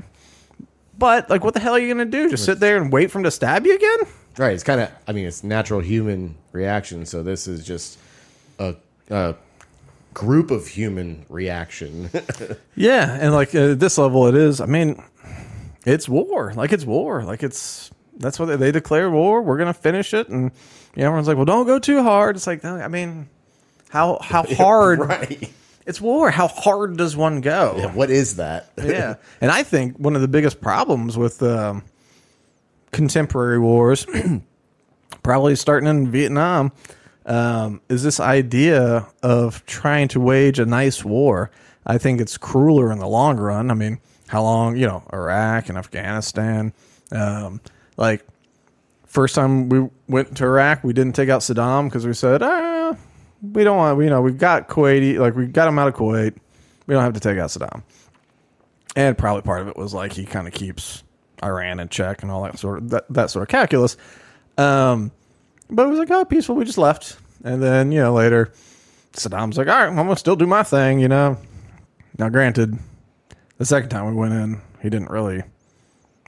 [1.00, 2.30] But like, what the hell are you gonna do?
[2.30, 4.00] Just sit there and wait for him to stab you again?
[4.38, 7.98] right it's kind of i mean it's natural human reaction so this is just
[8.60, 8.74] a,
[9.10, 9.36] a
[10.14, 12.10] group of human reaction
[12.76, 14.62] Yeah, and like at this level, it is.
[14.62, 15.04] I mean,
[15.86, 16.54] it's war.
[16.56, 17.24] Like it's war.
[17.24, 19.42] Like it's that's what they, they declare war.
[19.42, 20.52] We're gonna finish it, and
[20.96, 23.28] you know, everyone's like, "Well, don't go too hard." It's like, I mean,
[23.90, 25.00] how how hard?
[25.00, 25.52] right
[25.86, 26.30] It's war.
[26.30, 27.90] How hard does one go?
[27.94, 29.16] what is that yeah.
[29.42, 31.84] And I think one of the biggest problems with um,
[32.92, 34.06] contemporary wars,
[35.24, 36.72] probably starting in Vietnam,
[37.26, 41.52] um, is this idea of trying to wage a nice war.
[41.86, 43.72] I think it's crueler in the long run.
[43.72, 46.74] I mean, how long, you know, Iraq and Afghanistan.
[47.12, 47.62] Um,
[47.98, 48.26] like,
[49.06, 52.96] first time we went to Iraq, we didn't take out Saddam because we said, ah,
[53.42, 56.36] we don't want, you know, we've got Kuwaiti, like, we got him out of Kuwait.
[56.88, 57.84] We don't have to take out Saddam
[58.96, 61.04] and probably part of it was like he kind of keeps
[61.44, 63.98] Iran in check and all that sort of that, that sort of calculus.
[64.58, 65.12] Um,
[65.70, 66.56] but it was like, oh, peaceful.
[66.56, 68.52] We just left, and then you know later,
[69.14, 71.38] Saddam's like, all right, I'm gonna still do my thing, you know.
[72.18, 72.78] Now, granted,
[73.58, 75.44] the second time we went in, he didn't really,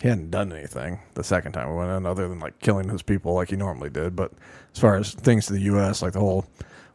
[0.02, 1.00] he hadn't done anything.
[1.16, 3.90] The second time we went in, other than like killing his people like he normally
[3.90, 4.16] did.
[4.16, 4.32] But
[4.74, 6.46] as far as things to the U.S., like the whole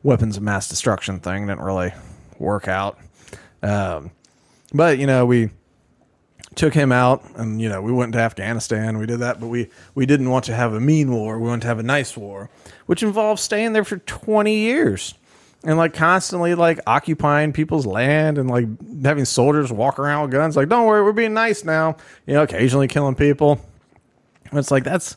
[0.07, 1.93] weapons of mass destruction thing, didn't really
[2.39, 2.99] work out.
[3.63, 4.13] Um,
[4.73, 5.51] but you know we
[6.55, 8.99] took him out and you know we went to afghanistan.
[8.99, 11.39] We did that but we we didn't want to have a mean war.
[11.39, 12.49] We wanted to have a nice war
[12.87, 15.15] which involves staying there for 20 years
[15.65, 18.67] and like constantly like occupying people's land and like
[19.03, 20.57] having soldiers walk around with guns.
[20.57, 21.97] Like don't worry we're being nice now.
[22.27, 23.61] You know occasionally killing people.
[24.51, 25.17] And it's like that's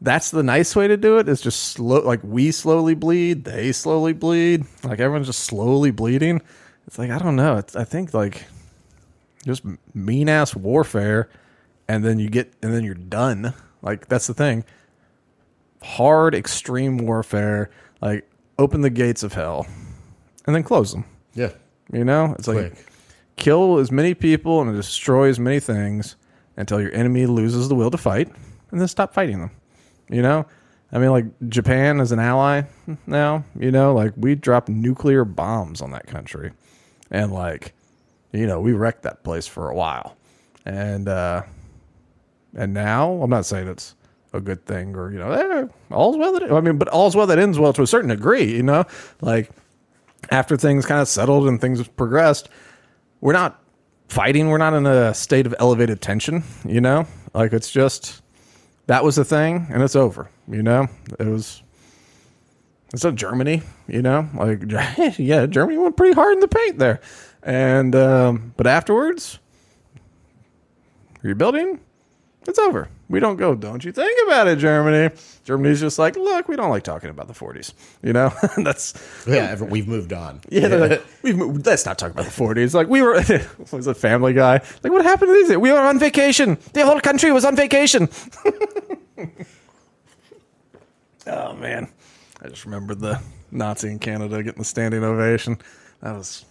[0.00, 3.72] that's the nice way to do it is just slow like we slowly bleed they
[3.72, 6.42] slowly bleed like everyone's just slowly bleeding.
[6.86, 7.56] It's like i don't know.
[7.56, 8.44] It's, i think like
[9.44, 9.62] just
[9.94, 11.28] mean ass warfare
[11.88, 13.54] and then you get and then you're done.
[13.82, 14.64] Like that's the thing.
[15.82, 17.70] Hard extreme warfare
[18.00, 18.28] like
[18.58, 19.66] open the gates of hell
[20.46, 21.04] and then close them.
[21.34, 21.52] Yeah.
[21.92, 22.34] You know?
[22.38, 22.86] It's like quick.
[23.36, 26.16] kill as many people and destroy as many things
[26.56, 28.28] until your enemy loses the will to fight
[28.70, 29.50] and then stop fighting them
[30.08, 30.46] you know?
[30.92, 32.62] I mean like japan is an ally
[33.06, 33.94] now you know?
[33.94, 36.52] Like we dropped nuclear bombs on that country.
[37.10, 37.74] And like
[38.32, 40.16] you know we wrecked that place for a while.
[40.66, 41.42] And uh
[42.56, 43.94] and now i'm not saying it's
[44.32, 47.26] a good thing or you know eh, all's well that i mean but all's well
[47.26, 48.84] that ends well to a certain degree you know?
[49.20, 49.50] Like
[50.30, 52.48] after things kind of settled and things progressed
[53.20, 53.62] we're not
[54.08, 57.06] fighting we're not in a state of elevated tension you know?
[57.34, 58.22] Like it's just
[58.86, 60.86] that was the thing and it's over you know?
[61.18, 61.62] It was
[62.92, 64.28] it's not germany you know?
[64.34, 64.62] Like
[65.18, 67.00] yeah germany went pretty hard in the paint there.
[67.42, 69.38] And um but afterwards
[71.22, 71.80] rebuilding
[72.46, 75.14] it's over we don't go don't you think about it germany
[75.44, 77.72] germany's just like look we don't like talking about the 40s
[78.02, 78.94] you know that's
[79.26, 82.74] yeah we've moved on yeah, like, we've moved, let's not talk about the 40s.
[82.74, 84.60] Like, we were, it was a family guy.
[84.82, 85.56] Like, what happened to these?
[85.56, 86.58] We were on vacation.
[86.72, 88.08] The whole country was on vacation.
[91.26, 91.90] oh, man.
[92.40, 93.20] I just remember the
[93.50, 95.58] Nazi in Canada getting the standing ovation.
[96.00, 96.44] That was,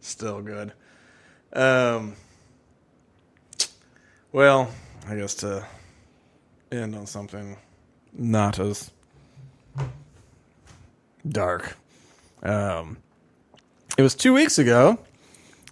[0.00, 0.72] Still good.
[1.52, 2.14] Um,
[4.32, 4.70] well,
[5.08, 5.66] I guess to
[6.70, 7.56] end on something
[8.12, 8.90] not as
[11.26, 11.76] dark.
[12.42, 12.98] Um,
[13.96, 14.98] it was two weeks ago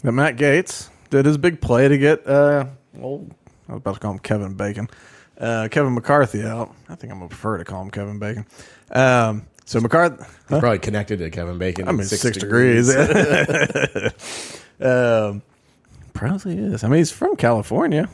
[0.03, 2.65] that Matt Gaetz did his big play to get, uh,
[2.95, 3.27] well,
[3.69, 4.89] I was about to call him Kevin Bacon,
[5.39, 6.75] uh, Kevin McCarthy out.
[6.89, 8.47] I think I'm going to prefer to call him Kevin Bacon.
[8.91, 11.89] Um, so McCarthy, He's probably connected to Kevin Bacon.
[11.89, 12.89] I mean, six, degrees.
[14.81, 15.43] um,
[16.15, 16.85] probably is.
[16.85, 18.09] I mean, he's from California.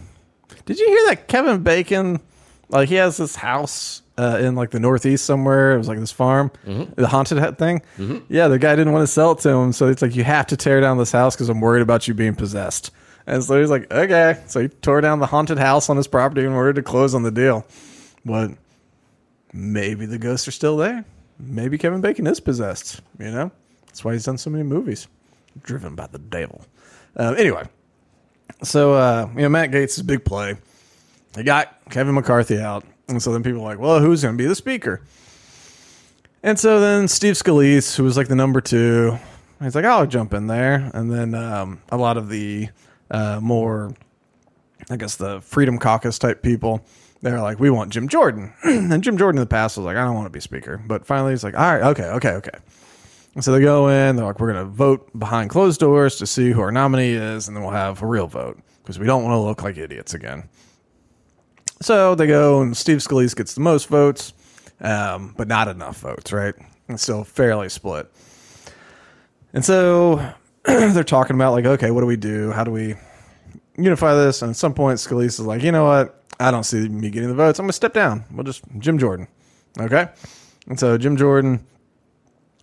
[0.64, 2.20] Did you hear that Kevin Bacon?
[2.68, 5.74] Like, he has this house uh, in like the Northeast somewhere.
[5.74, 7.82] It was like this farm, the haunted hut thing.
[8.28, 10.46] Yeah, the guy didn't want to sell it to him, so it's like you have
[10.48, 12.90] to tear down this house because I'm worried about you being possessed.
[13.26, 14.40] And so he's like, okay.
[14.46, 17.22] So he tore down the haunted house on his property in order to close on
[17.22, 17.66] the deal.
[18.24, 18.52] But
[19.52, 21.04] maybe the ghosts are still there.
[21.38, 23.00] Maybe Kevin Bacon is possessed.
[23.18, 23.52] You know,
[23.86, 25.08] that's why he's done so many movies,
[25.62, 26.64] driven by the devil.
[27.16, 27.64] Uh, anyway,
[28.62, 30.56] so uh, you know Matt Gaetz' big play.
[31.36, 34.42] He got Kevin McCarthy out, and so then people are like, "Well, who's going to
[34.42, 35.02] be the speaker?"
[36.42, 39.18] And so then Steve Scalise, who was like the number two,
[39.62, 42.68] he's like, "I'll jump in there." And then um, a lot of the
[43.10, 43.94] uh, more,
[44.90, 46.84] I guess, the Freedom Caucus type people,
[47.22, 50.04] they're like, "We want Jim Jordan." and Jim Jordan in the past was like, "I
[50.04, 52.58] don't want to be speaker," but finally he's like, "All right, okay, okay, okay."
[53.40, 56.50] So they go in, they're like, we're going to vote behind closed doors to see
[56.50, 59.32] who our nominee is, and then we'll have a real vote because we don't want
[59.32, 60.48] to look like idiots again.
[61.80, 64.34] So they go, and Steve Scalise gets the most votes,
[64.80, 66.54] um, but not enough votes, right?
[66.88, 68.12] And still fairly split.
[69.54, 72.52] And so they're talking about, like, okay, what do we do?
[72.52, 72.96] How do we
[73.78, 74.42] unify this?
[74.42, 76.22] And at some point, Scalise is like, you know what?
[76.38, 77.58] I don't see me getting the votes.
[77.58, 78.24] I'm going to step down.
[78.30, 79.26] We'll just Jim Jordan.
[79.78, 80.08] Okay?
[80.66, 81.64] And so Jim Jordan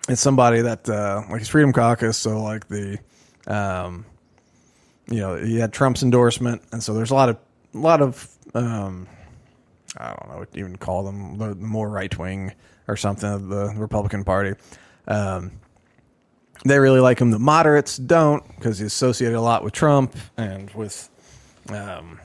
[0.10, 3.00] it's somebody that uh, like his Freedom Caucus, so like the,
[3.48, 4.06] um,
[5.10, 7.38] you know, he had Trump's endorsement, and so there's a lot of
[7.74, 9.08] a lot of um,
[9.98, 12.54] I don't know what even call them, the, the more right wing
[12.88, 14.56] or something of the Republican Party.
[15.08, 15.52] Um,
[16.66, 17.32] they really like him.
[17.32, 21.10] The moderates don't because he's associated a lot with Trump and with,
[21.70, 22.20] um,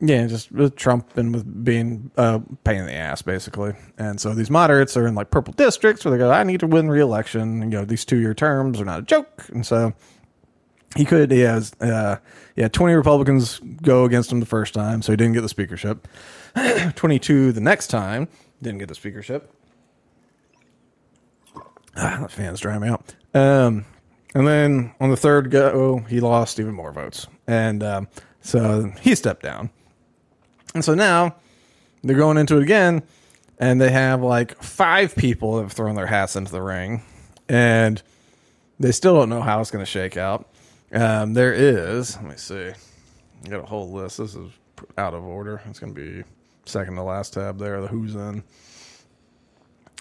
[0.00, 3.72] yeah, just with Trump and with being uh, pain in the ass, basically.
[3.98, 6.66] And so these moderates are in like purple districts where they go, I need to
[6.66, 7.62] win re-election.
[7.62, 9.46] And, you know, these two-year terms are not a joke.
[9.48, 9.92] And so
[10.96, 12.16] he could, he has, uh,
[12.54, 16.06] yeah, 20 Republicans go against him the first time, so he didn't get the speakership.
[16.94, 18.28] 22 the next time,
[18.62, 19.52] didn't get the speakership.
[21.96, 23.14] Ah, that fan's drying me out.
[23.34, 23.84] Um,
[24.34, 27.26] and then on the third go, he lost even more votes.
[27.46, 28.08] And um,
[28.40, 29.70] so he stepped down.
[30.74, 31.36] And so now
[32.02, 33.02] they're going into it again,
[33.58, 37.02] and they have like five people that have thrown their hats into the ring,
[37.48, 38.02] and
[38.78, 40.48] they still don't know how it's going to shake out.
[40.92, 42.70] Um, there is, let me see,
[43.44, 44.18] I got a whole list.
[44.18, 44.50] This is
[44.96, 45.60] out of order.
[45.68, 46.24] It's going to be
[46.64, 48.42] second to last tab there, the who's in.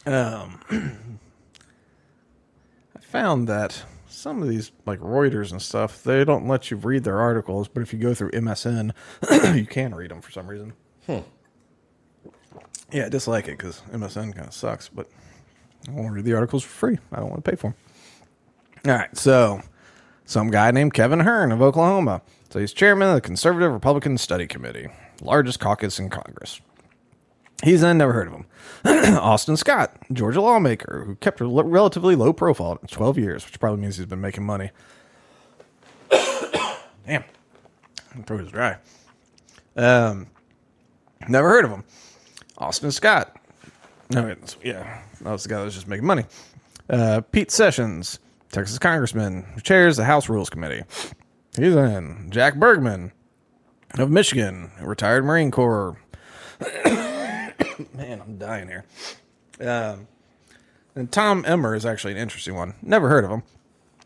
[0.05, 0.61] Um,
[2.95, 3.83] I found that
[4.17, 7.81] some of these, like Reuters and stuff, they don't let you read their articles, but
[7.81, 8.91] if you go through MSN,
[9.55, 10.73] you can read them for some reason.
[11.05, 11.19] Hmm.
[12.91, 15.07] Yeah, I dislike it because MSN kind of sucks, but
[15.87, 16.97] I want to read the articles for free.
[17.11, 17.75] I don't want to pay for them.
[18.91, 19.61] All right, so
[20.25, 22.21] some guy named Kevin Hern of Oklahoma.
[22.49, 24.87] So he's chairman of the Conservative Republican Study Committee,
[25.21, 26.59] largest caucus in Congress.
[27.63, 28.45] He's in, never heard of him.
[29.17, 33.81] Austin Scott, Georgia lawmaker who kept a relatively low profile in 12 years, which probably
[33.81, 34.69] means he's been making money.
[36.11, 37.23] Damn,
[38.15, 38.77] my throat is dry.
[39.75, 40.27] Um,
[41.27, 41.83] never heard of him.
[42.57, 43.35] Austin Scott.
[44.09, 46.25] No, yeah, that was the guy that was just making money.
[46.89, 48.19] Uh, Pete Sessions,
[48.51, 50.83] Texas congressman, who chairs the House Rules Committee.
[51.57, 52.27] He's in.
[52.29, 53.11] Jack Bergman
[53.95, 55.97] of Michigan, retired Marine Corps.
[57.93, 58.85] Man, I'm dying here.
[59.59, 60.07] Um,
[60.95, 62.73] and Tom Emmer is actually an interesting one.
[62.81, 63.43] Never heard of him.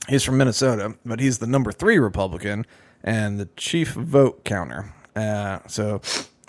[0.09, 2.65] He's from Minnesota, but he's the number three Republican
[3.03, 4.93] and the chief vote counter.
[5.15, 6.01] Uh, so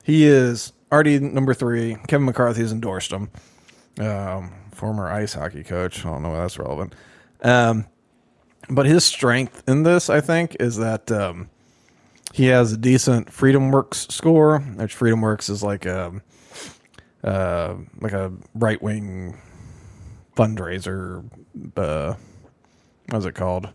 [0.03, 1.97] he is already number three.
[2.09, 3.31] Kevin McCarthy has endorsed him.
[4.01, 6.05] Um, former ice hockey coach.
[6.05, 6.95] I don't know why that's relevant.
[7.43, 7.87] Um,
[8.71, 11.51] but his strength in this, I think, is that um,
[12.33, 14.61] he has a decent FreedomWorks score.
[14.61, 16.21] Which FreedomWorks is like a
[17.25, 19.39] uh, like a right wing
[20.37, 21.25] fundraiser.
[21.77, 22.15] Uh,
[23.11, 23.69] what's it called?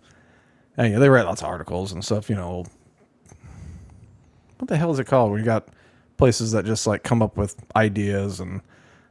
[0.77, 2.29] And, yeah, they write lots of articles and stuff.
[2.29, 2.65] You know,
[4.59, 5.31] what the hell is it called?
[5.31, 5.67] We got
[6.17, 8.61] places that just like come up with ideas and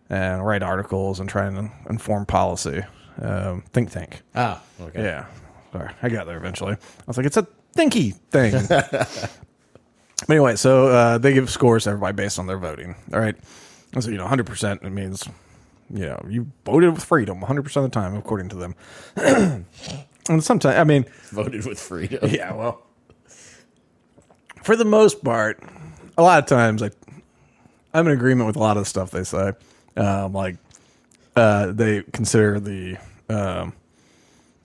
[0.08, 2.82] and write articles and try and inform policy.
[3.20, 4.22] Um, think tank.
[4.34, 5.02] Ah, okay.
[5.02, 5.26] Yeah.
[5.72, 6.74] Sorry, I got there eventually.
[6.74, 8.52] I was like, it's a thinky thing.
[8.68, 9.30] but
[10.30, 12.94] anyway, so uh, they give scores to everybody based on their voting.
[13.12, 13.36] All right.
[14.00, 15.26] So, you know, 100% it means,
[15.90, 18.74] you know, you voted with freedom 100% of the time, according to them.
[19.16, 19.64] and
[20.44, 22.28] sometimes, I mean, Voted with freedom.
[22.30, 22.82] yeah, well,
[24.62, 25.62] for the most part,
[26.18, 26.90] a lot of times I,
[27.94, 29.52] I'm in agreement with a lot of the stuff they say.
[29.96, 30.56] Um, like,
[31.34, 32.96] uh, they consider the
[33.28, 33.72] um,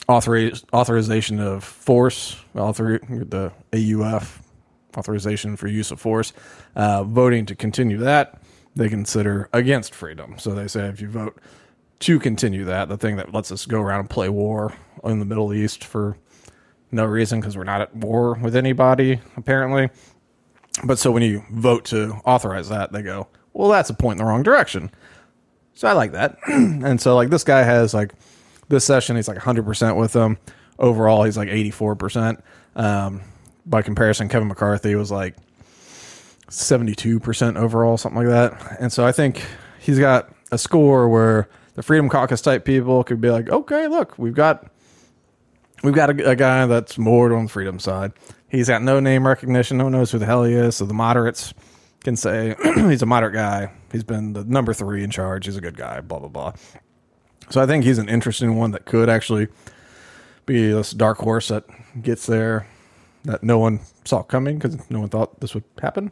[0.09, 4.41] authoriz- authorization of force, author- the AUF
[4.97, 6.33] authorization for use of force,
[6.75, 8.40] uh, voting to continue that,
[8.75, 10.35] they consider against freedom.
[10.37, 11.37] So they say if you vote
[11.99, 15.25] to continue that, the thing that lets us go around and play war in the
[15.25, 16.17] Middle East for
[16.91, 19.89] no reason because we're not at war with anybody, apparently.
[20.83, 24.25] But so when you vote to authorize that, they go, well, that's a point in
[24.25, 24.89] the wrong direction.
[25.73, 26.37] So I like that.
[26.47, 28.13] and so, like, this guy has, like,
[28.69, 30.37] this session, he's like 100% with them.
[30.79, 32.41] Overall, he's like 84%.
[32.75, 33.21] Um,
[33.65, 35.35] by comparison, Kevin McCarthy was like
[36.51, 38.77] 72% overall, something like that.
[38.79, 39.43] And so I think
[39.79, 44.17] he's got a score where the Freedom Caucus type people could be like, okay, look,
[44.19, 44.69] we've got
[45.81, 48.11] we've got a, a guy that's more on the freedom side.
[48.49, 49.77] He's got no name recognition.
[49.77, 50.75] No one knows who the hell he is.
[50.75, 51.53] So the moderates
[52.03, 53.71] can say he's a moderate guy.
[53.91, 55.45] He's been the number three in charge.
[55.45, 56.01] He's a good guy.
[56.01, 56.53] Blah blah blah.
[57.49, 59.47] So I think he's an interesting one that could actually
[60.45, 61.63] be this dark horse that
[62.01, 62.67] gets there
[63.23, 66.11] that no one saw coming because no one thought this would happen.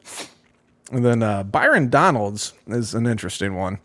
[0.91, 3.79] And then uh, Byron Donalds is an interesting one.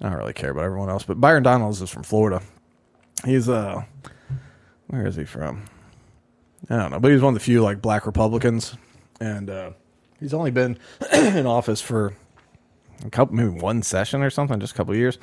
[0.00, 2.42] I don't really care about everyone else, but Byron Donalds is from Florida.
[3.24, 3.82] He's uh,
[4.86, 5.64] where is he from?
[6.68, 8.76] I don't know, but he's one of the few like black Republicans,
[9.20, 9.70] and uh,
[10.18, 10.78] he's only been
[11.12, 12.14] in office for
[13.04, 15.18] a couple, maybe one session or something, just a couple years.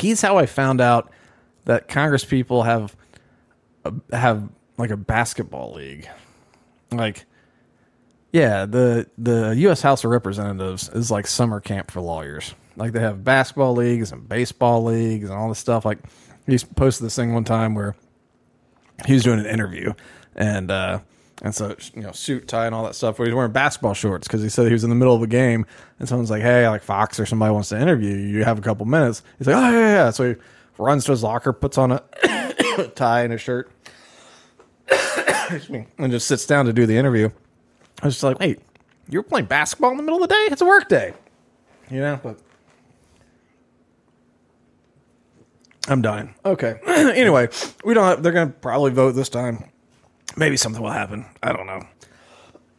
[0.00, 1.10] He's how I found out
[1.64, 2.96] that Congress people have
[4.12, 6.08] have like a basketball league,
[6.96, 7.26] like.
[8.32, 9.80] Yeah, the the U.S.
[9.80, 12.54] House of Representatives is like summer camp for lawyers.
[12.76, 15.86] Like they have basketball leagues and baseball leagues and all this stuff.
[15.86, 16.00] Like
[16.46, 17.94] he posted this thing one time where
[19.04, 19.92] he was doing an interview
[20.34, 21.00] and uh
[21.42, 24.26] and so you know suit tie and all that stuff where he's wearing basketball shorts
[24.26, 25.66] because he said he was in the middle of a game
[25.98, 28.62] and someone's like hey like fox or somebody wants to interview you you have a
[28.62, 30.36] couple minutes he's like oh yeah yeah so he
[30.78, 32.02] runs to his locker puts on a
[32.94, 33.70] tie and a shirt
[35.98, 37.28] and just sits down to do the interview
[38.02, 38.60] i was just like wait
[39.08, 41.12] you were playing basketball in the middle of the day it's a work day
[41.90, 42.38] you know but
[45.88, 46.34] I'm dying.
[46.44, 46.80] Okay.
[46.86, 47.48] anyway,
[47.84, 48.04] we don't.
[48.04, 49.64] Have, they're gonna probably vote this time.
[50.36, 51.26] Maybe something will happen.
[51.42, 51.82] I don't know.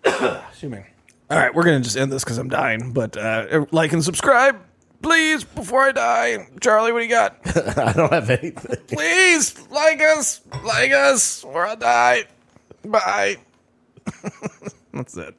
[0.49, 0.83] Excuse me.
[1.29, 2.91] All right, we're gonna just end this because I'm dying.
[2.91, 4.57] But uh, like and subscribe,
[5.01, 6.47] please, before I die.
[6.59, 7.37] Charlie, what do you got?
[7.77, 8.77] I don't have anything.
[8.87, 12.25] please like us, like us, or I'll die.
[12.85, 13.37] Bye.
[14.93, 15.35] That's it.